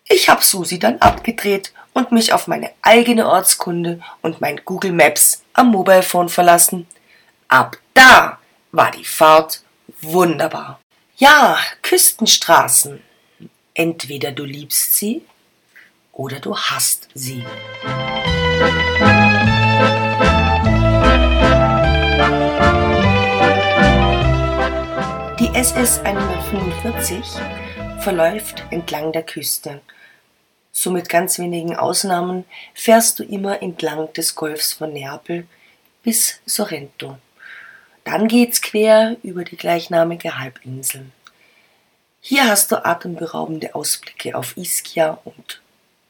ich 0.09 0.29
habe 0.29 0.45
Susi 0.45 0.79
dann 0.79 0.99
abgedreht 0.99 1.73
und 1.93 2.13
mich 2.13 2.33
auf 2.33 2.47
meine 2.47 2.71
eigene 2.83 3.29
Ortskunde 3.29 4.01
und 4.23 4.41
mein 4.41 4.61
Google 4.65 4.93
Maps 4.93 5.43
am 5.53 5.69
Mobilephone 5.69 6.29
verlassen. 6.29 6.87
Ab 7.49 7.77
da 7.95 8.39
war 8.73 8.91
die 8.91 9.05
Fahrt 9.05 9.63
wunderbar. 10.01 10.81
Ja, 11.17 11.59
Küstenstraßen. 11.83 13.03
Entweder 13.75 14.33
du 14.33 14.45
liebst 14.45 14.95
sie 14.95 15.23
oder 16.13 16.41
du 16.41 16.57
hasst 16.57 17.09
sie. 17.15 17.45
Die 17.85 19.08
SS 25.69 25.99
145 25.99 27.23
verläuft 28.01 28.65
entlang 28.71 29.13
der 29.13 29.23
Küste. 29.23 29.83
So 30.73 30.91
mit 30.91 31.11
ganz 31.11 31.39
wenigen 31.39 31.77
Ausnahmen 31.77 32.47
fährst 32.73 33.19
du 33.19 33.23
immer 33.23 33.61
entlang 33.61 34.11
des 34.15 34.35
Golfs 34.35 34.73
von 34.73 34.95
Neapel 34.95 35.47
bis 36.03 36.41
Sorrento. 36.47 37.19
Dann 38.05 38.29
geht's 38.29 38.63
quer 38.63 39.19
über 39.23 39.45
die 39.45 39.59
gleichnamige 39.59 40.39
Halbinsel. 40.39 41.05
Hier 42.23 42.49
hast 42.49 42.73
du 42.73 42.83
atemberaubende 42.83 43.75
Ausblicke 43.75 44.35
auf 44.35 44.57
Ischia 44.57 45.19
und 45.25 45.61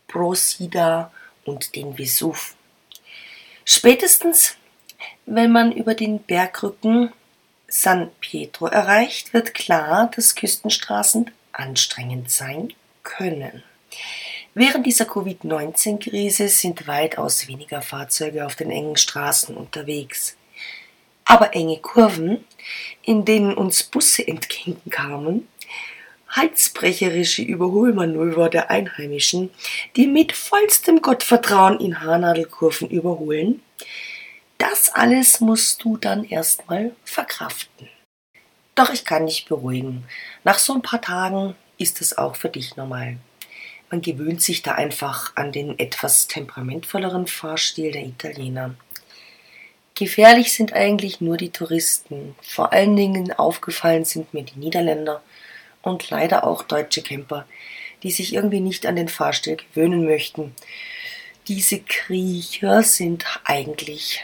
Procida 0.06 1.10
und 1.44 1.74
den 1.74 1.98
Vesuv. 1.98 2.54
Spätestens, 3.64 4.54
wenn 5.26 5.50
man 5.50 5.72
über 5.72 5.96
den 5.96 6.22
Bergrücken 6.22 7.12
San 7.70 8.10
Pietro 8.20 8.66
erreicht, 8.66 9.34
wird 9.34 9.52
klar, 9.52 10.10
dass 10.16 10.34
Küstenstraßen 10.34 11.30
anstrengend 11.52 12.30
sein 12.30 12.72
können. 13.02 13.62
Während 14.54 14.86
dieser 14.86 15.04
Covid-19-Krise 15.04 16.48
sind 16.48 16.86
weitaus 16.86 17.46
weniger 17.46 17.82
Fahrzeuge 17.82 18.46
auf 18.46 18.56
den 18.56 18.70
engen 18.70 18.96
Straßen 18.96 19.54
unterwegs. 19.54 20.36
Aber 21.26 21.54
enge 21.54 21.78
Kurven, 21.78 22.44
in 23.02 23.26
denen 23.26 23.52
uns 23.52 23.82
Busse 23.82 24.26
entgegenkamen, 24.26 25.46
halsbrecherische 26.30 27.42
Überholmanöver 27.42 28.48
der 28.48 28.70
Einheimischen, 28.70 29.50
die 29.94 30.06
mit 30.06 30.32
vollstem 30.32 31.02
Gottvertrauen 31.02 31.80
in 31.80 32.00
Haarnadelkurven 32.00 32.88
überholen, 32.88 33.62
das 34.58 34.90
alles 34.90 35.40
musst 35.40 35.82
du 35.84 35.96
dann 35.96 36.24
erstmal 36.24 36.94
verkraften. 37.04 37.88
Doch 38.74 38.92
ich 38.92 39.04
kann 39.04 39.26
dich 39.26 39.46
beruhigen. 39.46 40.04
Nach 40.44 40.58
so 40.58 40.74
ein 40.74 40.82
paar 40.82 41.00
Tagen 41.00 41.54
ist 41.78 42.00
es 42.00 42.18
auch 42.18 42.36
für 42.36 42.48
dich 42.48 42.76
normal. 42.76 43.16
Man 43.90 44.02
gewöhnt 44.02 44.42
sich 44.42 44.62
da 44.62 44.72
einfach 44.72 45.32
an 45.34 45.50
den 45.50 45.78
etwas 45.78 46.26
temperamentvolleren 46.28 47.26
Fahrstil 47.26 47.90
der 47.90 48.04
Italiener. 48.04 48.74
Gefährlich 49.94 50.52
sind 50.52 50.74
eigentlich 50.74 51.20
nur 51.20 51.36
die 51.36 51.50
Touristen. 51.50 52.36
Vor 52.42 52.72
allen 52.72 52.94
Dingen 52.94 53.32
aufgefallen 53.32 54.04
sind 54.04 54.34
mir 54.34 54.42
die 54.42 54.58
Niederländer 54.58 55.22
und 55.82 56.10
leider 56.10 56.44
auch 56.44 56.62
deutsche 56.62 57.02
Camper, 57.02 57.46
die 58.02 58.10
sich 58.10 58.34
irgendwie 58.34 58.60
nicht 58.60 58.86
an 58.86 58.96
den 58.96 59.08
Fahrstil 59.08 59.56
gewöhnen 59.56 60.04
möchten. 60.04 60.54
Diese 61.48 61.80
Kriecher 61.80 62.82
sind 62.82 63.24
eigentlich 63.44 64.20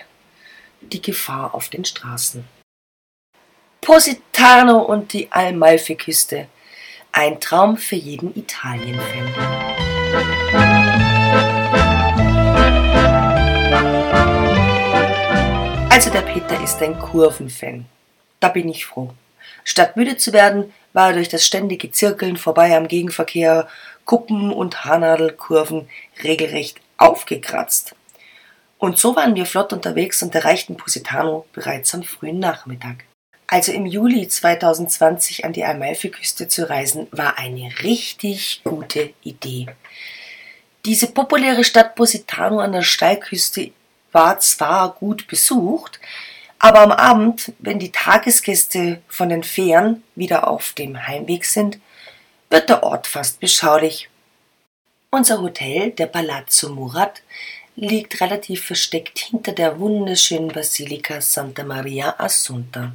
die 0.92 1.02
Gefahr 1.02 1.54
auf 1.54 1.68
den 1.68 1.84
Straßen. 1.84 2.44
Positano 3.80 4.78
und 4.78 5.12
die 5.12 5.30
Amalfiküste. 5.30 6.48
Ein 7.12 7.40
Traum 7.40 7.76
für 7.76 7.96
jeden 7.96 8.36
Italien-Fan. 8.36 9.34
Also 15.90 16.10
der 16.10 16.22
Peter 16.22 16.62
ist 16.62 16.82
ein 16.82 16.98
Kurvenfan. 16.98 17.86
Da 18.40 18.48
bin 18.48 18.68
ich 18.68 18.86
froh. 18.86 19.12
Statt 19.64 19.96
müde 19.96 20.16
zu 20.16 20.32
werden, 20.32 20.72
war 20.92 21.08
er 21.08 21.14
durch 21.14 21.28
das 21.28 21.46
ständige 21.46 21.90
Zirkeln 21.90 22.36
vorbei 22.36 22.76
am 22.76 22.88
Gegenverkehr, 22.88 23.68
Kuppen 24.04 24.52
und 24.52 24.84
Haarnadelkurven 24.84 25.88
regelrecht 26.22 26.80
aufgekratzt. 26.96 27.94
Und 28.84 28.98
so 28.98 29.16
waren 29.16 29.34
wir 29.34 29.46
flott 29.46 29.72
unterwegs 29.72 30.22
und 30.22 30.34
erreichten 30.34 30.76
Positano 30.76 31.46
bereits 31.54 31.94
am 31.94 32.02
frühen 32.02 32.38
Nachmittag. 32.38 33.04
Also 33.46 33.72
im 33.72 33.86
Juli 33.86 34.28
2020 34.28 35.46
an 35.46 35.54
die 35.54 35.64
Amalfiküste 35.64 36.48
zu 36.48 36.68
reisen, 36.68 37.08
war 37.10 37.38
eine 37.38 37.72
richtig 37.82 38.60
gute 38.62 39.14
Idee. 39.22 39.68
Diese 40.84 41.06
populäre 41.06 41.64
Stadt 41.64 41.94
Positano 41.94 42.58
an 42.58 42.72
der 42.72 42.82
Steilküste 42.82 43.70
war 44.12 44.38
zwar 44.40 44.92
gut 44.92 45.28
besucht, 45.28 45.98
aber 46.58 46.82
am 46.82 46.92
Abend, 46.92 47.54
wenn 47.60 47.78
die 47.78 47.90
Tagesgäste 47.90 49.00
von 49.08 49.30
den 49.30 49.44
Fähren 49.44 50.02
wieder 50.14 50.46
auf 50.46 50.74
dem 50.74 51.06
Heimweg 51.06 51.46
sind, 51.46 51.78
wird 52.50 52.68
der 52.68 52.82
Ort 52.82 53.06
fast 53.06 53.40
beschaulich. 53.40 54.10
Unser 55.10 55.40
Hotel, 55.40 55.92
der 55.92 56.06
Palazzo 56.06 56.68
Murat, 56.68 57.22
liegt 57.76 58.20
relativ 58.20 58.64
versteckt 58.64 59.18
hinter 59.18 59.52
der 59.52 59.80
wunderschönen 59.80 60.48
Basilika 60.48 61.20
Santa 61.20 61.64
Maria 61.64 62.14
Assunta. 62.18 62.92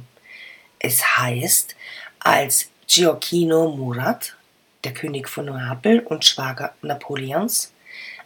Es 0.78 1.18
heißt, 1.18 1.76
als 2.18 2.70
Gioacchino 2.86 3.70
Murat, 3.76 4.36
der 4.84 4.94
König 4.94 5.28
von 5.28 5.46
Neapel 5.46 6.00
und 6.00 6.24
Schwager 6.24 6.74
Napoleons, 6.80 7.72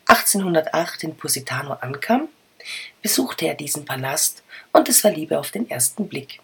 1808 0.06 1.04
in 1.04 1.16
Positano 1.16 1.72
ankam, 1.72 2.28
besuchte 3.02 3.46
er 3.46 3.54
diesen 3.54 3.84
Palast 3.84 4.44
und 4.72 4.88
es 4.88 5.02
war 5.02 5.10
Liebe 5.10 5.38
auf 5.38 5.50
den 5.50 5.68
ersten 5.68 6.08
Blick. 6.08 6.40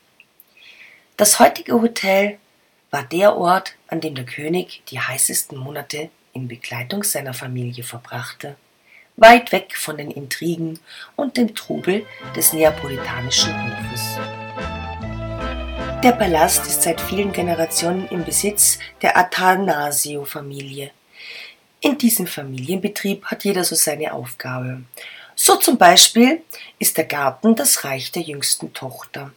Das 1.16 1.38
heutige 1.38 1.80
Hotel 1.80 2.38
war 2.90 3.04
der 3.04 3.36
Ort, 3.36 3.76
an 3.86 4.00
dem 4.00 4.16
der 4.16 4.24
König 4.24 4.82
die 4.88 4.98
heißesten 4.98 5.56
Monate 5.56 6.10
in 6.32 6.48
Begleitung 6.48 7.04
seiner 7.04 7.34
Familie 7.34 7.84
verbrachte, 7.84 8.56
weit 9.16 9.52
weg 9.52 9.76
von 9.76 9.98
den 9.98 10.10
Intrigen 10.10 10.78
und 11.16 11.36
dem 11.36 11.54
Trubel 11.54 12.06
des 12.34 12.52
neapolitanischen 12.52 13.52
Hofes. 13.52 14.18
Der 16.02 16.12
Palast 16.12 16.66
ist 16.66 16.82
seit 16.82 17.00
vielen 17.00 17.30
Generationen 17.32 18.08
im 18.08 18.24
Besitz 18.24 18.78
der 19.02 19.18
Athanasio-Familie. 19.18 20.90
In 21.80 21.98
diesem 21.98 22.26
Familienbetrieb 22.26 23.26
hat 23.26 23.44
jeder 23.44 23.64
so 23.64 23.74
seine 23.74 24.14
Aufgabe. 24.14 24.82
So 25.34 25.56
zum 25.56 25.76
Beispiel 25.76 26.42
ist 26.78 26.96
der 26.96 27.04
Garten 27.04 27.54
das 27.54 27.84
Reich 27.84 28.12
der 28.12 28.22
jüngsten 28.22 28.72
Tochter. 28.72 29.32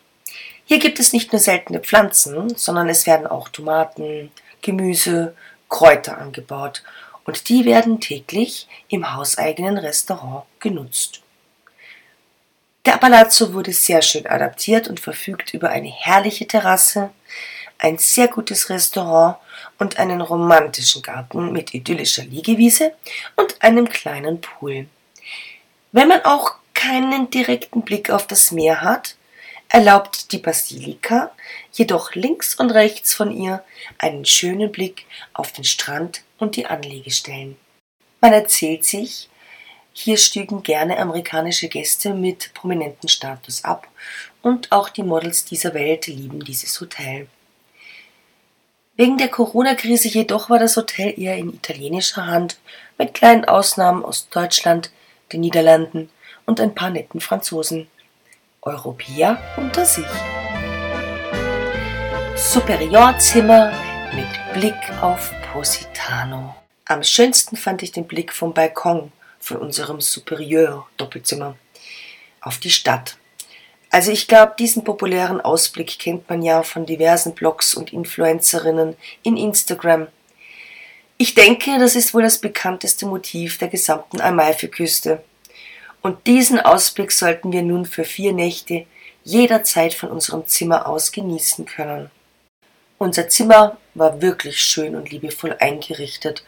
Hier 0.65 0.79
gibt 0.79 0.99
es 0.99 1.11
nicht 1.11 1.33
nur 1.33 1.39
seltene 1.39 1.81
Pflanzen, 1.81 2.55
sondern 2.55 2.87
es 2.87 3.05
werden 3.05 3.27
auch 3.27 3.49
Tomaten, 3.49 4.31
Gemüse, 4.61 5.35
Kräuter 5.67 6.17
angebaut 6.17 6.83
und 7.25 7.49
die 7.49 7.65
werden 7.65 7.99
täglich 7.99 8.67
im 8.89 9.15
hauseigenen 9.15 9.77
Restaurant 9.77 10.45
genutzt. 10.59 11.21
Der 12.85 12.97
Palazzo 12.97 13.53
wurde 13.53 13.71
sehr 13.71 14.01
schön 14.01 14.27
adaptiert 14.27 14.89
und 14.89 14.99
verfügt 14.99 15.53
über 15.53 15.69
eine 15.69 15.89
herrliche 15.89 16.45
Terrasse, 16.45 17.11
ein 17.77 17.97
sehr 17.97 18.27
gutes 18.27 18.69
Restaurant 18.69 19.37
und 19.79 19.99
einen 19.99 20.21
romantischen 20.21 21.01
Garten 21.01 21.51
mit 21.51 21.73
idyllischer 21.73 22.23
Liegewiese 22.23 22.93
und 23.35 23.61
einem 23.61 23.87
kleinen 23.87 24.41
Pool. 24.41 24.87
Wenn 25.91 26.09
man 26.09 26.25
auch 26.25 26.55
keinen 26.73 27.29
direkten 27.29 27.83
Blick 27.83 28.09
auf 28.09 28.27
das 28.27 28.51
Meer 28.51 28.81
hat, 28.81 29.15
erlaubt 29.69 30.31
die 30.31 30.37
Basilika 30.37 31.31
jedoch 31.71 32.13
links 32.15 32.55
und 32.55 32.71
rechts 32.71 33.13
von 33.13 33.31
ihr 33.31 33.63
einen 33.97 34.25
schönen 34.25 34.71
Blick 34.71 35.05
auf 35.33 35.51
den 35.51 35.63
Strand 35.63 36.21
und 36.43 36.55
die 36.55 36.67
Anlegestellen. 36.67 37.57
Man 38.21 38.33
erzählt 38.33 38.85
sich, 38.85 39.29
hier 39.93 40.17
stiegen 40.17 40.63
gerne 40.63 40.97
amerikanische 40.97 41.67
Gäste 41.67 42.13
mit 42.13 42.53
prominenten 42.53 43.09
Status 43.09 43.63
ab 43.63 43.87
und 44.41 44.71
auch 44.71 44.89
die 44.89 45.03
Models 45.03 45.45
dieser 45.45 45.73
Welt 45.73 46.07
lieben 46.07 46.43
dieses 46.43 46.79
Hotel. 46.79 47.27
Wegen 48.95 49.17
der 49.17 49.29
Corona-Krise 49.29 50.07
jedoch 50.07 50.49
war 50.49 50.59
das 50.59 50.77
Hotel 50.77 51.19
eher 51.19 51.37
in 51.37 51.53
italienischer 51.53 52.27
Hand, 52.27 52.59
mit 52.97 53.13
kleinen 53.15 53.45
Ausnahmen 53.45 54.05
aus 54.05 54.29
Deutschland, 54.29 54.91
den 55.31 55.41
Niederlanden 55.41 56.09
und 56.45 56.59
ein 56.59 56.75
paar 56.75 56.91
netten 56.91 57.19
Franzosen. 57.19 57.87
Europäer 58.61 59.41
unter 59.57 59.85
sich. 59.85 60.05
Superiorzimmer 62.35 63.73
mit 64.15 64.53
Blick 64.53 65.01
auf 65.01 65.33
Positano. 65.53 66.55
Am 66.85 67.03
schönsten 67.03 67.57
fand 67.57 67.83
ich 67.83 67.91
den 67.91 68.07
Blick 68.07 68.33
vom 68.33 68.55
Balkon 68.55 69.11
von 69.39 69.57
unserem 69.57 70.01
Superieur-Doppelzimmer 70.01 71.55
auf 72.41 72.57
die 72.57 72.71
Stadt. 72.71 73.17
Also 73.91 74.11
ich 74.11 74.27
glaube, 74.27 74.55
diesen 74.57 74.83
populären 74.83 75.39
Ausblick 75.39 75.99
kennt 75.99 76.27
man 76.27 76.41
ja 76.41 76.63
von 76.63 76.87
diversen 76.87 77.35
Blogs 77.35 77.75
und 77.75 77.93
Influencerinnen 77.93 78.95
in 79.21 79.37
Instagram. 79.37 80.07
Ich 81.19 81.35
denke, 81.35 81.77
das 81.77 81.95
ist 81.95 82.15
wohl 82.15 82.23
das 82.23 82.39
bekannteste 82.39 83.05
Motiv 83.05 83.59
der 83.59 83.67
gesamten 83.67 84.21
Amalfiküste. 84.21 85.23
Und 86.01 86.25
diesen 86.25 86.59
Ausblick 86.59 87.11
sollten 87.11 87.51
wir 87.51 87.61
nun 87.61 87.85
für 87.85 88.05
vier 88.05 88.33
Nächte 88.33 88.87
jederzeit 89.23 89.93
von 89.93 90.09
unserem 90.09 90.47
Zimmer 90.47 90.87
aus 90.87 91.11
genießen 91.11 91.65
können. 91.65 92.09
Unser 93.03 93.27
Zimmer 93.27 93.77
war 93.95 94.21
wirklich 94.21 94.61
schön 94.61 94.95
und 94.95 95.11
liebevoll 95.11 95.57
eingerichtet. 95.59 96.45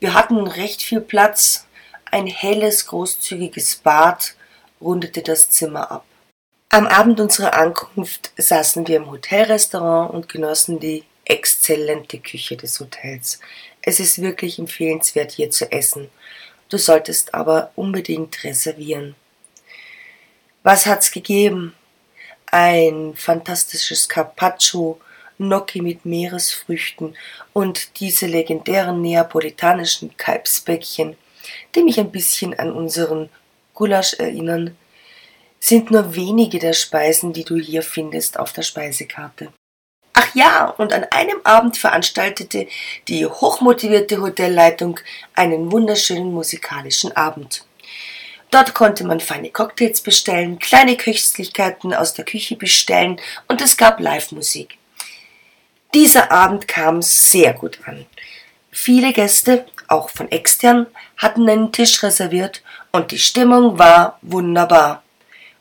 Wir 0.00 0.14
hatten 0.14 0.46
recht 0.46 0.80
viel 0.80 1.02
Platz, 1.02 1.66
ein 2.10 2.26
helles, 2.26 2.86
großzügiges 2.86 3.76
Bad 3.76 4.34
rundete 4.80 5.20
das 5.20 5.50
Zimmer 5.50 5.90
ab. 5.90 6.06
Am 6.70 6.86
Abend 6.86 7.20
unserer 7.20 7.52
Ankunft 7.52 8.32
saßen 8.38 8.88
wir 8.88 8.96
im 8.96 9.10
Hotelrestaurant 9.10 10.14
und 10.14 10.30
genossen 10.30 10.80
die 10.80 11.04
exzellente 11.26 12.20
Küche 12.20 12.56
des 12.56 12.80
Hotels. 12.80 13.38
Es 13.82 14.00
ist 14.00 14.22
wirklich 14.22 14.58
empfehlenswert, 14.58 15.32
hier 15.32 15.50
zu 15.50 15.70
essen. 15.70 16.08
Du 16.70 16.78
solltest 16.78 17.34
aber 17.34 17.70
unbedingt 17.76 18.42
reservieren. 18.44 19.14
Was 20.62 20.86
hat's 20.86 21.10
gegeben? 21.10 21.74
Ein 22.46 23.12
fantastisches 23.14 24.08
Carpaccio, 24.08 24.98
Gnocchi 25.42 25.82
mit 25.82 26.04
Meeresfrüchten 26.04 27.16
und 27.52 28.00
diese 28.00 28.26
legendären 28.26 29.02
neapolitanischen 29.02 30.16
Kalbsbäckchen 30.16 31.16
die 31.74 31.82
mich 31.82 31.98
ein 31.98 32.10
bisschen 32.10 32.58
an 32.58 32.72
unseren 32.72 33.28
Gulasch 33.74 34.14
erinnern, 34.14 34.76
sind 35.60 35.90
nur 35.90 36.14
wenige 36.16 36.58
der 36.58 36.72
Speisen, 36.72 37.32
die 37.32 37.44
du 37.44 37.56
hier 37.56 37.82
findest 37.82 38.38
auf 38.38 38.52
der 38.52 38.62
Speisekarte. 38.62 39.52
Ach 40.14 40.34
ja, 40.34 40.66
und 40.66 40.92
an 40.92 41.06
einem 41.10 41.40
Abend 41.44 41.78
veranstaltete 41.78 42.66
die 43.08 43.24
hochmotivierte 43.24 44.20
Hotelleitung 44.20 45.00
einen 45.34 45.72
wunderschönen 45.72 46.32
musikalischen 46.32 47.16
Abend. 47.16 47.64
Dort 48.50 48.74
konnte 48.74 49.04
man 49.04 49.20
feine 49.20 49.50
Cocktails 49.50 50.02
bestellen, 50.02 50.58
kleine 50.58 50.96
Köstlichkeiten 50.96 51.94
aus 51.94 52.12
der 52.12 52.26
Küche 52.26 52.56
bestellen 52.56 53.18
und 53.48 53.62
es 53.62 53.78
gab 53.78 53.98
Live-Musik. 53.98 54.76
Dieser 55.94 56.30
Abend 56.30 56.68
kam 56.68 57.02
sehr 57.02 57.52
gut 57.52 57.80
an. 57.84 58.06
Viele 58.70 59.12
Gäste, 59.12 59.66
auch 59.88 60.08
von 60.08 60.30
extern, 60.30 60.86
hatten 61.18 61.48
einen 61.48 61.70
Tisch 61.70 62.02
reserviert 62.02 62.62
und 62.92 63.10
die 63.10 63.18
Stimmung 63.18 63.78
war 63.78 64.18
wunderbar. 64.22 65.02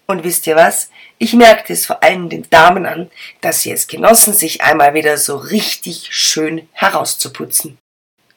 Und 0.08 0.24
wisst 0.24 0.48
ihr 0.48 0.56
was? 0.56 0.89
Ich 1.17 1.34
merkte 1.34 1.74
es 1.74 1.86
vor 1.86 2.02
allem 2.02 2.30
den 2.30 2.50
Damen 2.50 2.86
an, 2.86 3.12
dass 3.41 3.62
sie 3.62 3.72
es 3.72 3.88
genossen, 3.88 4.34
sich 4.34 4.62
einmal 4.62 4.94
wieder 4.94 5.17
so 5.17 5.36
richtig 5.36 6.08
schön 6.12 6.70
herauszuputzen. 6.72 7.78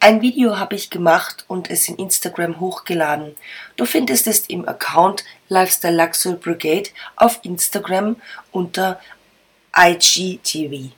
Ein 0.00 0.20
Video 0.20 0.58
habe 0.58 0.74
ich 0.74 0.90
gemacht 0.90 1.44
und 1.48 1.70
es 1.70 1.88
in 1.88 1.96
Instagram 1.96 2.60
hochgeladen. 2.60 3.36
Du 3.76 3.86
findest 3.86 4.26
es 4.26 4.40
im 4.48 4.68
Account 4.68 5.24
Lifestyle 5.48 5.96
Luxury 5.96 6.36
Brigade 6.36 6.90
auf 7.16 7.40
Instagram 7.42 8.16
unter 8.52 9.00
IGTV. 9.76 10.92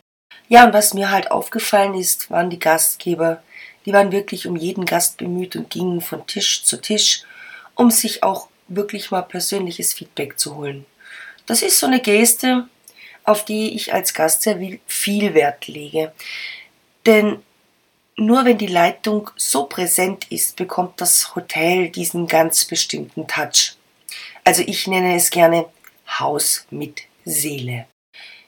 Ja, 0.49 0.65
und 0.67 0.73
was 0.73 0.95
mir 0.95 1.11
halt 1.11 1.31
aufgefallen 1.31 1.95
ist, 1.95 2.31
waren 2.31 2.51
die 2.51 2.59
Gastgeber. 2.59 3.43
Die 3.85 3.93
waren 3.93 4.13
wirklich 4.13 4.47
um 4.47 4.57
jeden 4.57 4.85
Gast 4.85 5.17
bemüht 5.17 5.57
und 5.57 5.71
gingen 5.71 6.01
von 6.01 6.27
Tisch 6.27 6.65
zu 6.65 6.81
Tisch, 6.81 7.23
um 7.75 7.91
sich 7.91 8.23
auch 8.23 8.49
wirklich 8.69 9.11
mal 9.11 9.23
persönliches 9.23 9.93
Feedback 9.93 10.39
zu 10.39 10.57
holen. 10.57 10.87
Das 11.47 11.63
ist 11.63 11.79
so 11.79 11.87
eine 11.87 12.01
Geste, 12.01 12.69
auf 13.25 13.45
die 13.45 13.75
ich 13.75 13.93
als 13.93 14.15
Gast 14.15 14.43
sehr 14.43 14.59
viel 14.87 15.35
Wert 15.35 15.67
lege. 15.69 16.13
Denn 17.07 17.43
nur 18.17 18.45
wenn 18.45 18.59
die 18.59 18.67
Leitung 18.67 19.31
so 19.37 19.65
präsent 19.65 20.27
ist, 20.31 20.57
bekommt 20.57 21.01
das 21.01 21.35
Hotel 21.35 21.91
diesen 21.91 22.27
ganz 22.27 22.65
bestimmten 22.65 23.27
Touch. 23.27 23.77
Also 24.43 24.63
ich 24.67 24.87
nenne 24.87 25.17
es 25.17 25.31
gerne 25.31 25.67
Haus 26.09 26.67
mit 26.71 27.03
Seele. 27.25 27.87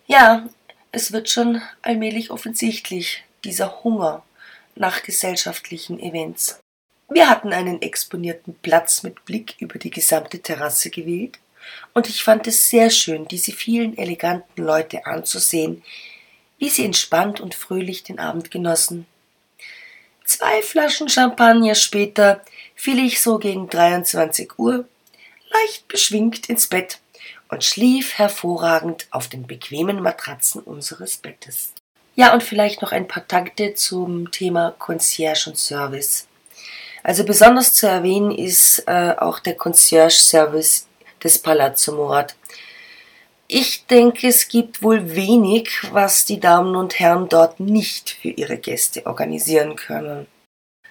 Ja, 0.06 0.48
es 0.92 1.12
wird 1.12 1.29
schon 1.29 1.62
allmählich 1.83 2.31
offensichtlich, 2.31 3.24
dieser 3.44 3.85
Hunger 3.85 4.24
nach 4.74 5.03
gesellschaftlichen 5.03 6.01
Events. 6.01 6.61
Wir 7.09 7.31
hatten 7.31 7.53
einen 7.53 7.81
exponierten 7.83 8.55
Platz 8.62 9.03
mit 9.03 9.24
Blick 9.24 9.57
über 9.59 9.79
die 9.79 9.90
gesamte 9.90 10.40
Terrasse 10.40 10.90
gewählt, 10.90 11.38
und 11.92 12.09
ich 12.09 12.22
fand 12.22 12.46
es 12.46 12.70
sehr 12.70 12.88
schön, 12.90 13.29
diese 13.29 13.53
vielen 13.53 13.98
eleganten 13.98 14.62
Leute 14.62 15.05
anzusehen, 15.05 15.83
wie 16.59 16.68
sie 16.70 16.85
entspannt 16.85 17.40
und 17.40 17.55
fröhlich 17.55 18.03
den 18.03 18.18
Abend 18.18 18.51
genossen. 18.51 19.07
Zwei 20.24 20.62
Flaschen 20.62 21.09
Champagner 21.09 21.74
später 21.74 22.44
fiel 22.74 22.98
ich 22.98 23.20
so 23.20 23.38
gegen 23.38 23.68
23 23.68 24.59
Uhr 24.59 24.87
leicht 25.51 25.88
beschwingt 25.88 26.48
ins 26.48 26.68
Bett 26.68 27.01
und 27.48 27.64
schlief 27.64 28.18
hervorragend 28.18 29.06
auf 29.11 29.28
den 29.28 29.46
bequemen 29.46 30.02
Matratzen 30.02 30.61
unseres 30.61 31.16
Bettes. 31.16 31.72
Ja, 32.14 32.32
und 32.32 32.42
vielleicht 32.42 32.82
noch 32.82 32.92
ein 32.92 33.06
paar 33.06 33.26
Takte 33.26 33.74
zum 33.74 34.30
Thema 34.30 34.74
Concierge 34.78 35.50
und 35.50 35.56
Service. 35.56 36.26
Also 37.02 37.24
besonders 37.24 37.74
zu 37.74 37.87
erwähnen 37.87 38.32
ist 38.32 38.84
äh, 38.87 39.14
auch 39.16 39.38
der 39.38 39.54
Concierge 39.54 40.16
Service 40.16 40.88
des 41.22 41.38
Palazzo 41.38 41.92
Murat. 41.92 42.34
Ich 43.46 43.87
denke, 43.87 44.28
es 44.28 44.48
gibt 44.48 44.82
wohl 44.82 45.14
wenig, 45.14 45.70
was 45.92 46.26
die 46.26 46.38
Damen 46.38 46.76
und 46.76 46.98
Herren 46.98 47.28
dort 47.28 47.61
nicht 47.61 48.11
für 48.11 48.28
ihre 48.28 48.58
Gäste 48.58 49.06
organisieren 49.06 49.74
können. 49.74 50.26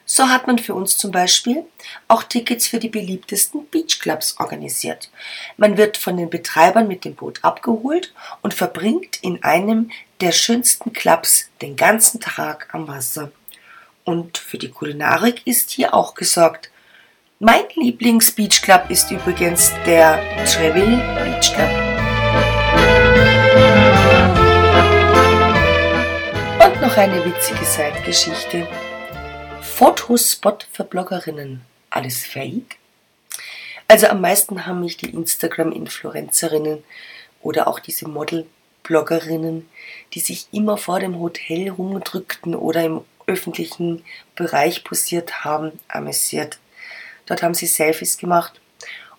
So 0.10 0.30
hat 0.30 0.48
man 0.48 0.58
für 0.58 0.74
uns 0.74 0.98
zum 0.98 1.12
Beispiel 1.12 1.66
auch 2.08 2.24
Tickets 2.24 2.66
für 2.66 2.80
die 2.80 2.88
beliebtesten 2.88 3.70
Beachclubs 3.70 4.38
organisiert. 4.40 5.10
Man 5.58 5.76
wird 5.76 5.98
von 5.98 6.16
den 6.16 6.30
Betreibern 6.30 6.88
mit 6.88 7.04
dem 7.04 7.14
Boot 7.14 7.40
abgeholt 7.44 8.14
und 8.42 8.54
verbringt 8.54 9.22
in 9.22 9.44
einem 9.44 9.92
der 10.22 10.32
schönsten 10.32 10.94
Clubs 10.94 11.50
den 11.62 11.76
ganzen 11.76 12.22
Tag 12.22 12.70
am 12.72 12.88
Wasser. 12.88 13.32
Und 14.06 14.38
für 14.38 14.58
die 14.58 14.72
Kulinarik 14.72 15.46
ist 15.46 15.72
hier 15.72 15.94
auch 15.94 16.16
gesorgt. 16.16 16.72
Mein 17.40 17.64
Lieblings-Beachclub 17.76 18.90
ist 18.90 19.12
übrigens 19.12 19.74
der 19.86 20.24
Treville 20.46 20.98
Beach 21.22 21.54
Club. 21.54 21.70
Und 26.66 26.82
noch 26.82 26.96
eine 26.96 27.26
witzige 27.26 27.66
Seitengeschichte. 27.66 28.66
Fotospot 29.78 30.68
für 30.72 30.84
Bloggerinnen. 30.84 31.62
Alles 31.92 32.26
fake? 32.26 32.78
Also 33.88 34.08
am 34.08 34.22
meisten 34.22 34.66
haben 34.66 34.80
mich 34.80 34.98
die 34.98 35.12
Instagram-Influencerinnen 35.12 36.84
oder 37.44 37.68
auch 37.68 37.80
diese 37.80 38.08
Model-Bloggerinnen, 38.08 39.70
die 40.16 40.20
sich 40.20 40.48
immer 40.52 40.78
vor 40.78 41.00
dem 41.00 41.20
Hotel 41.20 41.70
rumdrückten 41.70 42.56
oder 42.56 42.84
im 42.86 43.02
öffentlichen 43.28 44.04
Bereich 44.36 44.84
posiert 44.84 45.44
haben, 45.46 45.80
amüsiert. 45.88 46.58
Dort 47.28 47.44
haben 47.44 47.54
sie 47.54 47.68
Selfies 47.68 48.18
gemacht 48.18 48.60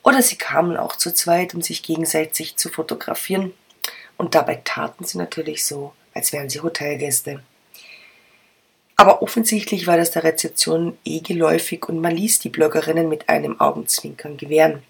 oder 0.03 0.23
sie 0.23 0.39
kamen 0.39 0.77
auch 0.77 0.97
zu 0.97 1.15
zweit, 1.15 1.55
um 1.55 1.63
sich 1.63 1.85
gegenseitig 1.85 2.57
zu 2.57 2.69
fotografieren. 2.69 3.55
Und 4.17 4.35
dabei 4.35 4.61
taten 4.65 5.05
sie 5.05 5.19
natürlich 5.19 5.65
so, 5.65 5.93
als 6.15 6.33
wären 6.33 6.51
sie 6.51 6.63
Hotelgäste. 6.63 7.45
Aber 9.01 9.23
offensichtlich 9.23 9.87
war 9.87 9.97
das 9.97 10.11
der 10.11 10.25
Rezeption 10.25 10.99
eh 11.05 11.21
geläufig 11.21 11.89
und 11.89 12.01
man 12.01 12.17
ließ 12.17 12.41
die 12.41 12.49
Bloggerinnen 12.49 13.09
mit 13.09 13.29
einem 13.29 13.61
Augenzwinkern 13.61 14.37
gewähren. 14.37 14.83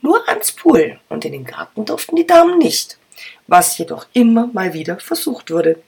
Nur 0.00 0.28
ans 0.28 0.52
Pool 0.52 1.00
und 1.08 1.24
in 1.24 1.32
den 1.32 1.44
Garten 1.44 1.84
durften 1.84 2.14
die 2.14 2.26
Damen 2.26 2.58
nicht, 2.58 2.98
was 3.48 3.76
jedoch 3.76 4.06
immer 4.12 4.46
mal 4.46 4.74
wieder 4.74 5.00
versucht 5.00 5.50
wurde, 5.50 5.82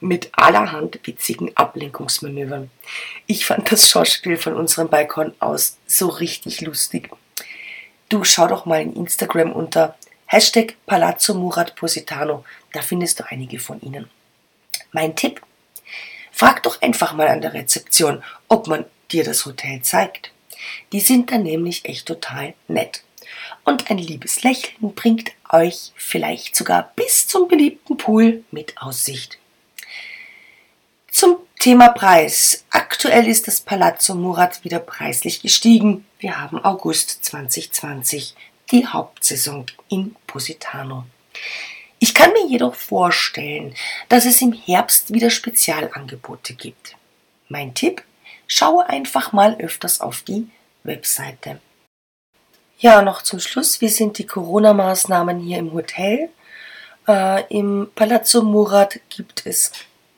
mit 0.00 0.30
allerhand 0.32 0.98
witzigen 1.06 1.56
Ablenkungsmanövern. 1.56 2.72
Ich 3.28 3.46
fand 3.46 3.70
das 3.70 3.88
Schauspiel 3.88 4.36
von 4.36 4.54
unserem 4.54 4.88
Balkon 4.88 5.32
aus 5.38 5.78
so 5.86 6.08
richtig 6.08 6.60
lustig. 6.60 7.08
Du 8.08 8.24
schau 8.24 8.48
doch 8.48 8.66
mal 8.66 8.82
in 8.82 8.96
Instagram 8.96 9.52
unter 9.52 9.96
Hashtag 10.26 10.74
Palazzo 10.86 11.34
Murat 11.34 11.76
Positano, 11.76 12.44
da 12.72 12.82
findest 12.82 13.20
du 13.20 13.24
einige 13.28 13.60
von 13.60 13.80
ihnen. 13.80 14.10
Mein 14.90 15.14
Tipp, 15.14 15.40
Frag 16.42 16.64
doch 16.64 16.82
einfach 16.82 17.12
mal 17.12 17.28
an 17.28 17.40
der 17.40 17.54
Rezeption, 17.54 18.20
ob 18.48 18.66
man 18.66 18.84
dir 19.12 19.22
das 19.22 19.46
Hotel 19.46 19.80
zeigt. 19.82 20.32
Die 20.90 20.98
sind 20.98 21.30
dann 21.30 21.44
nämlich 21.44 21.84
echt 21.84 22.06
total 22.06 22.54
nett. 22.66 23.04
Und 23.62 23.92
ein 23.92 23.98
liebes 23.98 24.42
Lächeln 24.42 24.92
bringt 24.96 25.30
euch 25.50 25.92
vielleicht 25.94 26.56
sogar 26.56 26.90
bis 26.96 27.28
zum 27.28 27.46
beliebten 27.46 27.96
Pool 27.96 28.42
mit 28.50 28.76
Aussicht. 28.82 29.38
Zum 31.12 31.36
Thema 31.60 31.90
Preis. 31.90 32.64
Aktuell 32.70 33.28
ist 33.28 33.46
das 33.46 33.60
Palazzo 33.60 34.16
Murat 34.16 34.64
wieder 34.64 34.80
preislich 34.80 35.42
gestiegen. 35.42 36.04
Wir 36.18 36.40
haben 36.40 36.58
August 36.64 37.24
2020, 37.24 38.34
die 38.72 38.84
Hauptsaison 38.88 39.66
in 39.88 40.16
Positano. 40.26 41.04
Ich 42.02 42.14
kann 42.14 42.32
mir 42.32 42.46
jedoch 42.48 42.74
vorstellen, 42.74 43.76
dass 44.08 44.24
es 44.24 44.42
im 44.42 44.52
Herbst 44.52 45.12
wieder 45.12 45.30
Spezialangebote 45.30 46.54
gibt. 46.54 46.96
Mein 47.48 47.74
Tipp, 47.74 48.02
schaue 48.48 48.88
einfach 48.88 49.30
mal 49.30 49.54
öfters 49.60 50.00
auf 50.00 50.22
die 50.22 50.50
Webseite. 50.82 51.60
Ja, 52.80 53.02
noch 53.02 53.22
zum 53.22 53.38
Schluss, 53.38 53.80
wie 53.80 53.88
sind 53.88 54.18
die 54.18 54.26
Corona-Maßnahmen 54.26 55.38
hier 55.38 55.58
im 55.58 55.72
Hotel? 55.74 56.28
Äh, 57.06 57.44
Im 57.56 57.92
Palazzo 57.94 58.42
Murat 58.42 58.98
gibt 59.08 59.46
es 59.46 59.70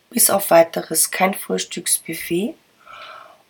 bis 0.08 0.30
auf 0.30 0.50
weiteres 0.50 1.10
kein 1.10 1.34
Frühstücksbuffet 1.34 2.54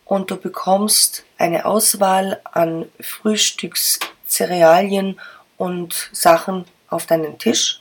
und 0.07 0.33
du 0.33 0.37
bekommst 0.37 1.23
eine 1.39 1.67
Auswahl 1.67 2.41
an 2.51 2.87
Frühstückscerealien 2.99 5.21
und 5.57 6.11
Sachen 6.11 6.65
auf 6.89 7.07
deinen 7.07 7.39
Tisch 7.39 7.81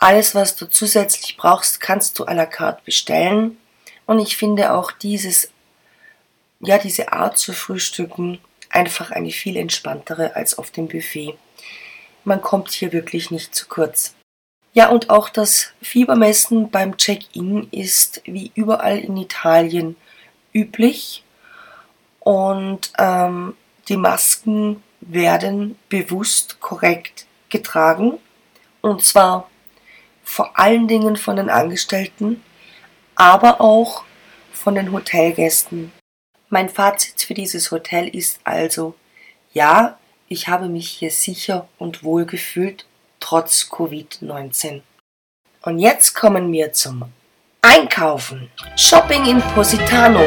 alles, 0.00 0.34
was 0.34 0.56
du 0.56 0.66
zusätzlich 0.66 1.36
brauchst, 1.36 1.80
kannst 1.80 2.18
du 2.18 2.24
à 2.24 2.34
la 2.34 2.46
carte 2.46 2.82
bestellen. 2.84 3.58
Und 4.06 4.18
ich 4.18 4.36
finde 4.36 4.72
auch 4.72 4.90
dieses, 4.90 5.52
ja, 6.58 6.78
diese 6.78 7.12
Art 7.12 7.38
zu 7.38 7.52
frühstücken 7.52 8.40
einfach 8.70 9.10
eine 9.10 9.30
viel 9.30 9.56
entspanntere 9.56 10.34
als 10.34 10.58
auf 10.58 10.70
dem 10.70 10.88
Buffet. 10.88 11.34
Man 12.24 12.40
kommt 12.40 12.70
hier 12.70 12.92
wirklich 12.92 13.30
nicht 13.30 13.54
zu 13.54 13.66
kurz. 13.68 14.14
Ja, 14.72 14.88
und 14.88 15.10
auch 15.10 15.28
das 15.28 15.72
Fiebermessen 15.82 16.70
beim 16.70 16.96
Check-in 16.96 17.68
ist 17.70 18.22
wie 18.24 18.52
überall 18.54 18.98
in 18.98 19.16
Italien 19.16 19.96
üblich. 20.52 21.24
Und 22.20 22.92
ähm, 22.98 23.54
die 23.88 23.96
Masken 23.96 24.82
werden 25.00 25.76
bewusst 25.88 26.60
korrekt 26.60 27.26
getragen. 27.48 28.18
Und 28.80 29.04
zwar 29.04 29.50
vor 30.30 30.56
allen 30.56 30.86
Dingen 30.86 31.16
von 31.16 31.34
den 31.34 31.50
Angestellten, 31.50 32.40
aber 33.16 33.60
auch 33.60 34.04
von 34.52 34.76
den 34.76 34.92
Hotelgästen. 34.92 35.90
Mein 36.48 36.68
Fazit 36.68 37.20
für 37.20 37.34
dieses 37.34 37.72
Hotel 37.72 38.06
ist 38.06 38.38
also, 38.44 38.94
ja, 39.52 39.98
ich 40.28 40.46
habe 40.46 40.68
mich 40.68 40.88
hier 40.88 41.10
sicher 41.10 41.68
und 41.78 42.04
wohl 42.04 42.26
gefühlt, 42.26 42.86
trotz 43.18 43.68
Covid-19. 43.72 44.82
Und 45.62 45.80
jetzt 45.80 46.14
kommen 46.14 46.52
wir 46.52 46.72
zum 46.72 47.06
Einkaufen. 47.62 48.52
Shopping 48.76 49.26
in 49.26 49.40
Positano. 49.54 50.20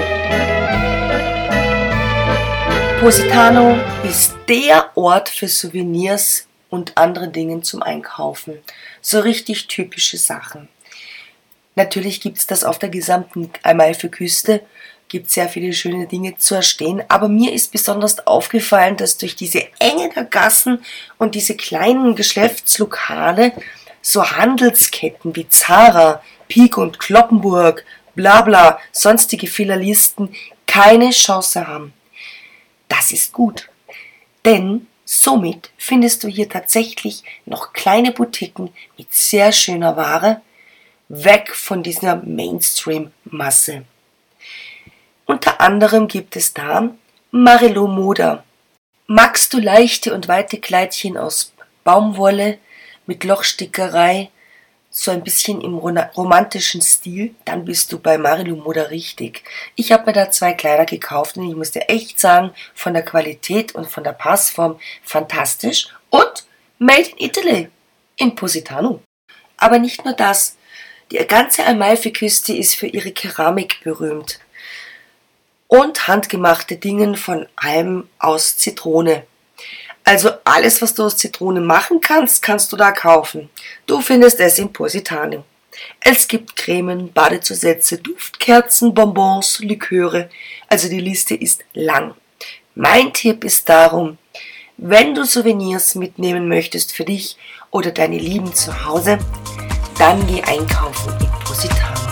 Positano 2.99 3.79
ist 4.03 4.35
der 4.49 4.91
Ort 4.97 5.29
für 5.29 5.47
Souvenirs 5.47 6.45
und 6.73 6.97
andere 6.97 7.27
Dinge 7.27 7.61
zum 7.61 7.83
Einkaufen. 7.83 8.57
So 8.99 9.19
richtig 9.19 9.67
typische 9.67 10.17
Sachen. 10.17 10.69
Natürlich 11.75 12.19
gibt 12.19 12.39
es 12.39 12.47
das 12.47 12.63
auf 12.63 12.79
der 12.79 12.89
gesamten 12.89 13.51
Amalfi-Küste, 13.61 14.61
gibt 15.07 15.29
sehr 15.29 15.49
viele 15.49 15.73
schöne 15.73 16.07
Dinge 16.07 16.35
zu 16.37 16.55
erstehen, 16.55 17.03
aber 17.09 17.29
mir 17.29 17.53
ist 17.53 17.71
besonders 17.71 18.25
aufgefallen, 18.25 18.97
dass 18.97 19.19
durch 19.19 19.35
diese 19.35 19.67
Enge 19.77 20.09
der 20.15 20.23
Gassen 20.23 20.83
und 21.19 21.35
diese 21.35 21.55
kleinen 21.55 22.15
Geschäftslokale 22.15 23.51
so 24.01 24.31
Handelsketten 24.31 25.35
wie 25.35 25.47
Zara, 25.49 26.23
Pik 26.47 26.79
und 26.79 26.97
Kloppenburg, 26.97 27.85
Blabla, 28.15 28.79
sonstige 28.91 29.45
Filialisten 29.45 30.33
keine 30.65 31.11
Chance 31.11 31.67
haben. 31.67 31.93
Das 32.87 33.11
ist 33.11 33.31
gut, 33.31 33.69
denn 34.43 34.87
somit 35.21 35.71
findest 35.77 36.23
du 36.23 36.27
hier 36.27 36.49
tatsächlich 36.49 37.23
noch 37.45 37.73
kleine 37.73 38.11
Boutiquen 38.11 38.69
mit 38.97 39.13
sehr 39.13 39.51
schöner 39.51 39.95
Ware, 39.95 40.41
weg 41.09 41.55
von 41.55 41.83
dieser 41.83 42.15
Mainstream-Masse. 42.15 43.83
Unter 45.25 45.61
anderem 45.61 46.07
gibt 46.07 46.35
es 46.35 46.53
da 46.53 46.89
Marilou 47.31 47.87
Moda. 47.87 48.43
Magst 49.07 49.53
du 49.53 49.59
leichte 49.59 50.13
und 50.13 50.27
weite 50.27 50.59
Kleidchen 50.59 51.17
aus 51.17 51.53
Baumwolle 51.83 52.57
mit 53.05 53.23
Lochstickerei, 53.23 54.29
so 54.95 55.09
ein 55.09 55.23
bisschen 55.23 55.59
im 55.61 55.75
romantischen 55.75 56.79
Stil, 56.79 57.33
dann 57.45 57.65
bist 57.65 57.91
du 57.91 57.97
bei 57.97 58.19
Marilou 58.19 58.57
Moda 58.57 58.83
richtig. 58.83 59.43
Ich 59.75 59.91
habe 59.91 60.05
mir 60.05 60.13
da 60.13 60.29
zwei 60.29 60.53
Kleider 60.53 60.85
gekauft 60.85 61.35
und 61.35 61.49
ich 61.49 61.55
muss 61.55 61.71
dir 61.71 61.89
echt 61.89 62.19
sagen, 62.19 62.51
von 62.75 62.93
der 62.93 63.03
Qualität 63.03 63.73
und 63.73 63.89
von 63.89 64.03
der 64.03 64.13
Passform 64.13 64.79
fantastisch 65.01 65.87
und 66.11 66.45
made 66.77 67.09
in 67.17 67.25
Italy, 67.25 67.69
in 68.17 68.35
Positano. 68.35 69.01
Aber 69.57 69.79
nicht 69.79 70.05
nur 70.05 70.13
das, 70.13 70.57
die 71.11 71.17
ganze 71.17 71.65
Amalfi-Küste 71.65 72.55
ist 72.55 72.75
für 72.75 72.87
ihre 72.87 73.11
Keramik 73.11 73.81
berühmt. 73.83 74.39
Und 75.65 76.07
handgemachte 76.07 76.75
Dinge 76.75 77.17
von 77.17 77.47
allem 77.55 78.07
aus 78.19 78.57
Zitrone. 78.57 79.25
Also 80.03 80.31
alles, 80.43 80.81
was 80.81 80.93
du 80.93 81.03
aus 81.03 81.17
Zitrone 81.17 81.61
machen 81.61 82.01
kannst, 82.01 82.41
kannst 82.41 82.71
du 82.71 82.77
da 82.77 82.91
kaufen. 82.91 83.49
Du 83.85 84.01
findest 84.01 84.39
es 84.39 84.59
in 84.59 84.71
Positano. 84.71 85.45
Es 85.99 86.27
gibt 86.27 86.55
Cremen, 86.55 87.11
Badezusätze, 87.11 87.97
Duftkerzen, 87.97 88.93
Bonbons, 88.93 89.59
Liköre. 89.59 90.29
Also 90.67 90.89
die 90.89 90.99
Liste 90.99 91.35
ist 91.35 91.63
lang. 91.73 92.13
Mein 92.75 93.13
Tipp 93.13 93.43
ist 93.43 93.69
darum, 93.69 94.17
wenn 94.77 95.15
du 95.15 95.25
Souvenirs 95.25 95.95
mitnehmen 95.95 96.47
möchtest 96.47 96.93
für 96.93 97.05
dich 97.05 97.37
oder 97.71 97.91
deine 97.91 98.17
Lieben 98.17 98.53
zu 98.53 98.85
Hause, 98.85 99.19
dann 99.97 100.25
geh 100.27 100.41
einkaufen 100.41 101.13
in 101.19 101.29
Positano. 101.45 102.02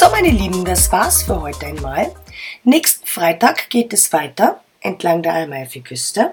So, 0.00 0.08
meine 0.08 0.30
Lieben, 0.30 0.64
das 0.64 0.90
war's 0.92 1.24
für 1.24 1.42
heute 1.42 1.66
einmal. 1.66 2.14
Nächsten 2.64 3.06
Freitag 3.06 3.68
geht 3.68 3.92
es 3.92 4.14
weiter 4.14 4.62
entlang 4.80 5.22
der 5.22 5.34
Amalfi-Küste. 5.34 6.32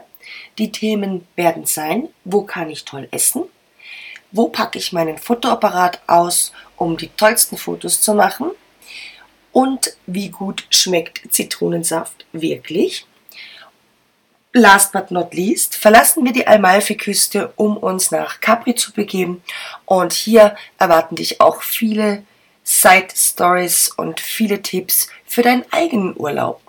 Die 0.58 0.72
Themen 0.72 1.28
werden 1.36 1.66
sein, 1.66 2.08
wo 2.24 2.44
kann 2.44 2.70
ich 2.70 2.86
toll 2.86 3.10
essen? 3.12 3.44
Wo 4.32 4.48
packe 4.48 4.80
ich 4.80 4.94
meinen 4.94 5.18
Fotoapparat 5.18 6.00
aus, 6.08 6.54
um 6.78 6.96
die 6.96 7.10
tollsten 7.10 7.58
Fotos 7.58 8.00
zu 8.00 8.14
machen? 8.14 8.52
Und 9.52 9.98
wie 10.06 10.30
gut 10.30 10.66
schmeckt 10.70 11.24
Zitronensaft 11.30 12.26
wirklich? 12.32 13.06
Last 14.54 14.94
but 14.94 15.12
not 15.12 15.34
least 15.34 15.76
verlassen 15.76 16.24
wir 16.24 16.32
die 16.32 16.48
Amalfi-Küste, 16.48 17.52
um 17.58 17.76
uns 17.76 18.12
nach 18.12 18.40
Capri 18.40 18.76
zu 18.76 18.94
begeben. 18.94 19.44
Und 19.84 20.14
hier 20.14 20.56
erwarten 20.80 21.18
dich 21.18 21.42
auch 21.42 21.62
viele 21.62 22.24
Side-Stories 22.68 23.94
und 23.96 24.20
viele 24.20 24.62
Tipps 24.62 25.08
für 25.26 25.42
deinen 25.42 25.64
eigenen 25.72 26.14
Urlaub. 26.18 26.60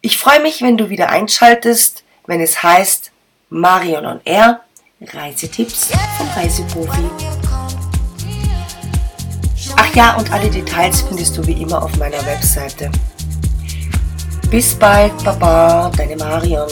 Ich 0.00 0.18
freue 0.18 0.42
mich, 0.42 0.60
wenn 0.60 0.76
du 0.76 0.90
wieder 0.90 1.10
einschaltest, 1.10 2.02
wenn 2.26 2.40
es 2.40 2.64
heißt 2.64 3.12
Marion 3.48 4.04
on 4.04 4.20
Air, 4.24 4.60
Reisetipps 5.00 5.92
vom 6.18 6.28
Reiseprofi. 6.30 7.08
Ach 9.76 9.94
ja, 9.94 10.16
und 10.16 10.32
alle 10.32 10.50
Details 10.50 11.02
findest 11.02 11.38
du 11.38 11.46
wie 11.46 11.62
immer 11.62 11.80
auf 11.80 11.96
meiner 11.96 12.24
Webseite. 12.26 12.90
Bis 14.50 14.74
bald, 14.74 15.16
Baba, 15.22 15.92
deine 15.96 16.16
Marion. 16.16 16.68